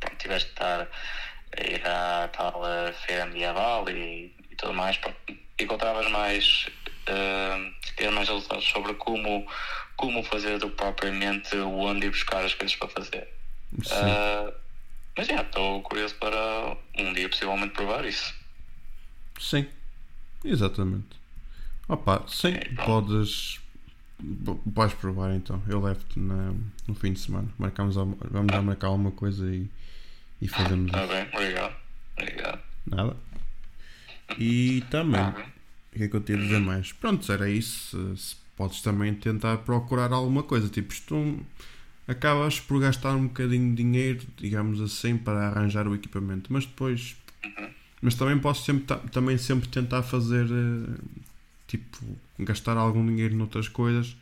pronto, 0.00 0.16
tiveste 0.18 0.48
de 0.48 0.54
estar 0.54 0.88
a 1.56 1.62
ir 1.62 1.86
à 1.86 2.28
tal 2.28 2.62
eh, 2.66 2.92
feira 2.92 3.26
medieval 3.26 3.88
e, 3.90 4.34
e 4.50 4.56
tudo 4.56 4.72
mais, 4.72 4.96
pronto, 4.96 5.16
encontravas 5.58 6.10
mais, 6.10 6.66
uh, 7.08 7.74
ter 7.96 8.10
mais 8.10 8.28
resultados 8.28 8.64
sobre 8.64 8.94
como, 8.94 9.46
como 9.96 10.22
fazer 10.24 10.58
do 10.58 10.70
propriamente 10.70 11.56
onde 11.56 12.06
ir 12.06 12.10
buscar 12.10 12.44
as 12.44 12.54
coisas 12.54 12.76
para 12.76 12.88
fazer. 12.88 13.28
Sim. 13.82 13.94
Ah, 15.16 15.18
mas 15.18 15.26
já, 15.28 15.42
estou 15.42 15.80
curioso 15.82 16.14
para 16.16 16.76
um 16.98 17.12
dia 17.12 17.28
possivelmente 17.28 17.72
provar 17.72 18.04
isso. 18.04 18.34
Sim, 19.38 19.66
exatamente. 20.44 21.06
Opa, 21.88 22.24
sim, 22.28 22.54
podes. 22.84 23.60
po- 24.44 24.56
Podes 24.74 24.94
provar 24.96 25.34
então. 25.34 25.62
Eu 25.68 25.80
levo-te 25.80 26.18
na- 26.18 26.54
no 26.88 26.94
fim 26.94 27.12
de 27.12 27.20
semana. 27.20 27.48
Marcamos, 27.58 27.94
vamos 27.96 28.52
já 28.52 28.62
marcar 28.62 28.88
alguma 28.88 29.10
coisa 29.10 29.46
e, 29.54 29.68
e 30.40 30.48
fazemos 30.48 30.86
Está 30.86 31.04
isso. 31.04 31.12
bem, 31.12 31.28
obrigado. 31.32 31.76
Obrigado. 32.18 32.62
Nada. 32.86 33.16
E 34.38 34.82
também, 34.90 35.20
Tá 35.20 35.46
o 35.92 35.96
que 35.98 36.04
é 36.04 36.08
que 36.08 36.16
eu 36.16 36.20
te 36.20 36.32
ia 36.32 36.38
dizer 36.38 36.58
mais? 36.60 36.92
Pronto, 36.92 37.30
era 37.30 37.48
isso. 37.48 38.16
Se- 38.16 38.22
se 38.30 38.36
podes 38.56 38.80
também 38.82 39.14
tentar 39.14 39.58
procurar 39.58 40.12
alguma 40.12 40.42
coisa. 40.42 40.68
Tipo, 40.68 40.92
isto 40.92 41.14
um- 41.14 41.44
acabas 42.08 42.60
por 42.60 42.80
gastar 42.80 43.14
um 43.16 43.28
bocadinho 43.28 43.70
de 43.74 43.82
dinheiro, 43.82 44.26
digamos 44.36 44.80
assim, 44.80 45.16
para 45.16 45.48
arranjar 45.48 45.86
o 45.88 45.94
equipamento. 45.94 46.52
Mas 46.52 46.66
depois. 46.66 47.16
Mas 48.02 48.14
também 48.14 48.38
posso 48.38 48.64
sempre, 48.64 48.84
ta- 48.84 48.98
também 48.98 49.38
sempre 49.38 49.68
tentar 49.68 50.02
fazer. 50.02 50.46
eh, 50.46 51.00
Tipo, 51.66 51.98
gastar 52.40 52.76
algum 52.76 53.04
dinheiro 53.06 53.34
noutras 53.36 53.68
coisas. 53.68 54.16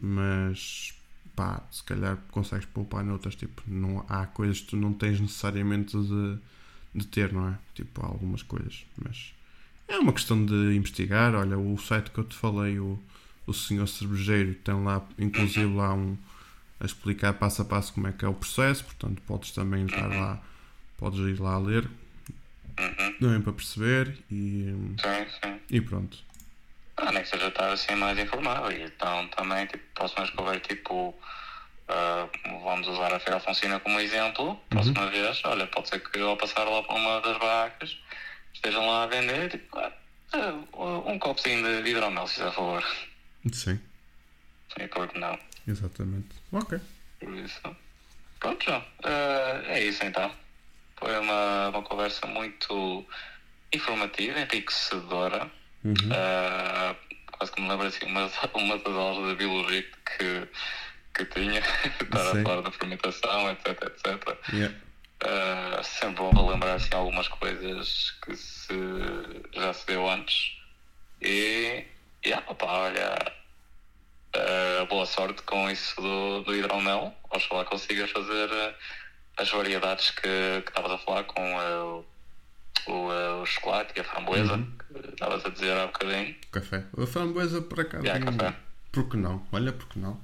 Mas. 0.00 0.94
Pá, 1.34 1.62
se 1.70 1.82
calhar 1.84 2.18
consegues 2.30 2.66
poupar 2.66 3.02
noutras. 3.04 3.34
Tipo, 3.34 3.62
não, 3.66 4.04
há 4.08 4.26
coisas 4.26 4.60
que 4.60 4.66
tu 4.68 4.76
não 4.76 4.92
tens 4.92 5.20
necessariamente 5.20 5.96
de 5.98 6.38
de 6.94 7.06
ter, 7.06 7.32
não 7.32 7.48
é? 7.48 7.58
Tipo, 7.74 8.02
há 8.04 8.06
algumas 8.08 8.42
coisas, 8.42 8.84
mas 9.02 9.32
é 9.88 9.98
uma 9.98 10.12
questão 10.12 10.44
de 10.44 10.76
investigar. 10.76 11.34
Olha, 11.34 11.58
o 11.58 11.78
site 11.78 12.10
que 12.10 12.18
eu 12.18 12.24
te 12.24 12.36
falei, 12.36 12.78
o, 12.78 12.98
o 13.46 13.52
Senhor 13.54 13.86
Cervejeiro, 13.88 14.54
tem 14.56 14.74
lá, 14.84 15.02
inclusive, 15.18 15.74
lá 15.74 15.94
um 15.94 16.16
a 16.82 16.84
explicar 16.86 17.32
passo 17.34 17.62
a 17.62 17.64
passo 17.64 17.92
como 17.92 18.08
é 18.08 18.12
que 18.12 18.24
é 18.24 18.28
o 18.28 18.34
processo, 18.34 18.84
portanto, 18.84 19.22
podes 19.24 19.52
também 19.52 19.86
estar 19.86 20.08
lá, 20.08 20.42
podes 20.98 21.20
ir 21.20 21.40
lá 21.40 21.54
a 21.54 21.58
ler, 21.58 21.88
também 23.20 23.40
para 23.40 23.52
perceber 23.52 24.18
e, 24.28 24.74
Sim, 25.00 25.26
sim. 25.42 25.60
e 25.70 25.80
pronto. 25.80 26.18
Ah, 26.96 27.12
nem 27.12 27.22
que 27.22 27.28
seja 27.28 27.46
estar 27.48 27.70
assim 27.72 27.94
mais 27.94 28.18
informado. 28.18 28.72
E 28.72 28.82
então 28.82 29.28
também, 29.28 29.64
tipo, 29.66 29.82
próxima 29.94 30.22
vez 30.22 30.34
que 30.34 30.40
houver, 30.40 30.60
tipo, 30.60 31.14
ah, 31.88 32.28
vamos 32.64 32.88
usar 32.88 33.14
a 33.14 33.20
Feira 33.20 33.34
Alfonsina 33.36 33.78
como 33.78 34.00
exemplo. 34.00 34.60
Próxima 34.68 35.06
vez, 35.08 35.40
olha, 35.44 35.66
pode 35.68 35.88
ser 35.88 36.00
que 36.00 36.20
ao 36.20 36.36
passar 36.36 36.64
lá 36.64 36.82
para 36.82 36.96
uma 36.96 37.20
das 37.20 37.38
barracas 37.38 37.96
estejam 38.52 38.84
lá 38.86 39.04
a 39.04 39.06
vender, 39.06 39.50
tipo, 39.50 39.78
ah, 39.78 39.92
um 41.06 41.18
copozinho 41.18 41.62
de 41.82 41.88
hidromel, 41.90 42.26
se 42.26 42.34
fizer 42.34 42.52
favor. 42.52 42.84
Sim, 43.52 43.78
Sim, 44.76 44.88
porque 44.88 45.18
não. 45.18 45.38
Exatamente. 45.66 46.28
Ok. 46.52 46.78
Por 47.20 47.34
isso. 47.34 47.60
Pronto, 48.40 48.64
João. 48.64 48.84
Ah, 49.04 49.62
é 49.66 49.84
isso 49.84 50.04
então. 50.04 50.30
Foi 50.96 51.18
uma, 51.18 51.68
uma 51.68 51.82
conversa 51.82 52.26
muito 52.26 53.06
informativa, 53.72 54.40
enriquecedora. 54.40 55.50
Uhum. 55.84 55.94
Ah, 56.12 56.94
quase 57.32 57.52
que 57.52 57.60
me 57.60 57.68
lembro 57.68 57.86
assim, 57.86 58.06
uma, 58.06 58.30
uma 58.54 58.78
das 58.78 58.94
aulas 58.94 59.30
de 59.30 59.36
biologia 59.36 59.82
que, 59.82 60.48
que 61.14 61.24
tinha, 61.26 61.60
estar 62.00 62.28
a 62.28 62.32
Sim. 62.32 62.42
falar 62.42 62.62
da 62.62 62.70
fermentação, 62.70 63.50
etc, 63.50 63.82
etc. 63.82 64.38
Yeah. 64.52 64.74
Uh, 65.24 65.84
sempre 65.84 66.24
bom 66.24 66.50
lembrar 66.50 66.74
assim, 66.74 66.92
algumas 66.94 67.28
coisas 67.28 68.10
que 68.22 68.34
se, 68.34 68.74
já 69.52 69.72
se 69.72 69.86
deu 69.86 70.08
antes. 70.08 70.56
E, 71.20 71.84
e 72.24 72.32
ah, 72.32 72.42
opa, 72.48 72.66
olha, 72.66 73.32
uh, 74.36 74.86
boa 74.86 75.06
sorte 75.06 75.42
com 75.42 75.70
isso 75.70 76.00
do, 76.00 76.42
do 76.42 76.54
hidromel. 76.54 77.14
Oxalá 77.30 77.64
consigas 77.64 78.10
fazer 78.10 78.48
uh, 78.50 78.74
as 79.38 79.50
variedades 79.50 80.10
que 80.10 80.28
estavas 80.66 80.92
a 80.92 80.98
falar 80.98 81.24
com 81.24 81.56
uh, 81.56 82.04
o, 82.86 82.92
uh, 82.92 83.42
o 83.42 83.46
chocolate 83.46 83.92
e 83.96 84.00
a 84.00 84.04
framboesa, 84.04 84.54
Uhum. 84.54 84.72
que 84.92 85.08
estavas 85.10 85.44
a 85.44 85.48
dizer 85.48 85.76
há 85.76 85.86
bocadinho. 85.86 86.34
Café. 86.50 86.84
A 87.00 87.06
framboesa 87.06 87.62
por 87.62 87.80
acaso. 87.80 88.04
Yeah, 88.04 88.24
não- 88.24 88.36
café. 88.36 88.56
Por 88.90 89.08
que 89.08 89.16
não? 89.16 89.46
Olha, 89.52 89.72
por 89.72 89.88
que 89.88 89.98
não? 89.98 90.20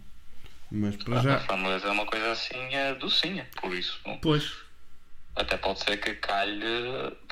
Mas 0.71 0.97
para 0.97 1.19
A 1.19 1.23
já. 1.23 1.39
framboesa 1.41 1.87
é 1.89 1.91
uma 1.91 2.05
coisa 2.05 2.33
assim 2.33 2.55
uh, 2.55 2.95
docinha, 2.99 3.49
por 3.61 3.73
isso. 3.75 3.99
Pois. 4.21 4.53
Até 5.35 5.57
pode 5.57 5.79
ser 5.81 5.97
que 5.99 6.15
calhe 6.17 6.61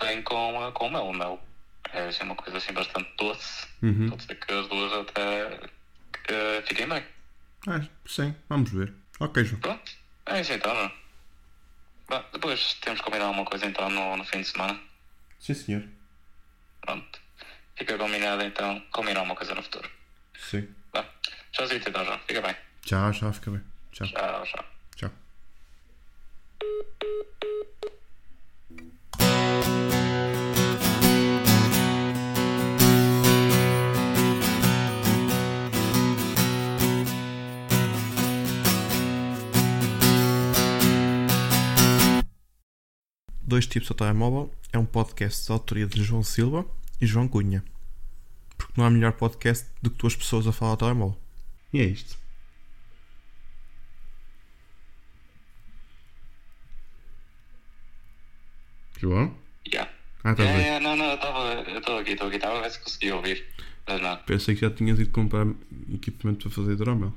bem 0.00 0.22
com, 0.22 0.70
com 0.72 0.88
mel. 0.88 1.06
O 1.08 1.12
mel 1.12 1.40
é 1.92 2.06
assim, 2.06 2.22
uma 2.22 2.36
coisa 2.36 2.56
assim 2.58 2.72
bastante 2.72 3.10
doce. 3.18 3.66
Uhum. 3.82 4.08
Pode 4.10 4.22
ser 4.22 4.34
que 4.36 4.52
as 4.54 4.66
duas 4.68 4.92
até 4.92 5.60
uh, 6.32 6.66
fiquem 6.66 6.88
bem. 6.88 7.04
Ah, 7.66 7.80
sim, 8.06 8.34
vamos 8.48 8.70
ver. 8.70 8.92
Ok, 9.20 9.44
João. 9.44 9.60
Pronto, 9.60 9.92
é 10.26 10.40
isso 10.40 10.52
então, 10.52 10.74
não? 10.74 10.92
Bom, 12.08 12.24
depois 12.32 12.74
temos 12.74 13.00
que 13.00 13.04
combinar 13.04 13.26
alguma 13.26 13.44
coisa 13.44 13.66
então 13.66 13.90
no, 13.90 14.16
no 14.16 14.24
fim 14.24 14.40
de 14.40 14.46
semana. 14.46 14.80
Sim, 15.40 15.54
senhor. 15.54 15.82
Pronto. 16.80 17.20
Fica 17.76 17.98
combinado 17.98 18.42
então 18.42 18.80
combinar 18.92 19.20
alguma 19.20 19.36
coisa 19.36 19.54
no 19.54 19.62
futuro. 19.62 19.90
Sim. 20.38 20.68
Tchauzinho 21.52 21.82
então, 21.86 22.04
João. 22.04 22.18
Fica 22.26 22.40
bem. 22.42 22.56
Tchau, 22.82 23.12
tchau, 23.12 23.32
fica 23.32 23.50
bem. 23.50 23.62
Tchau, 23.92 24.06
Tchau, 24.06 24.44
tchau. 24.44 24.64
tchau. 24.96 25.10
Dois 43.56 43.66
Tipos 43.66 43.90
ao 43.90 43.96
Telemóvel 43.96 44.52
é 44.70 44.78
um 44.78 44.84
podcast 44.84 45.46
de 45.46 45.50
autoria 45.50 45.86
de 45.86 46.02
João 46.04 46.22
Silva 46.22 46.66
e 47.00 47.06
João 47.06 47.26
Cunha. 47.26 47.64
Porque 48.54 48.74
não 48.76 48.84
há 48.84 48.90
melhor 48.90 49.12
podcast 49.14 49.66
do 49.80 49.88
que 49.88 49.96
duas 49.96 50.14
pessoas 50.14 50.46
a 50.46 50.52
falar 50.52 50.72
ao 50.72 50.76
telemóvel. 50.76 51.18
E 51.72 51.80
é 51.80 51.84
isto. 51.84 52.18
João? 58.98 59.34
Yeah. 59.66 59.90
Ah, 60.22 60.34
tá 60.34 60.44
bem. 60.44 60.52
é, 60.52 60.78
não, 60.78 60.94
não, 60.94 61.06
eu 61.06 61.14
estava 61.14 61.38
eu 61.54 61.78
estou 61.78 61.98
aqui, 61.98 62.12
estou 62.12 62.26
aqui, 62.26 62.36
estava 62.36 62.58
a 62.58 62.60
ver 62.60 62.70
se 62.70 62.80
conseguia 62.80 63.16
ouvir. 63.16 63.42
Mas 63.88 64.02
não. 64.02 64.18
Pensei 64.18 64.54
que 64.54 64.60
já 64.60 64.70
tinhas 64.70 65.00
ido 65.00 65.10
comprar 65.10 65.46
equipamento 65.94 66.46
para 66.46 66.54
fazer 66.54 66.74
hidromel. 66.74 67.14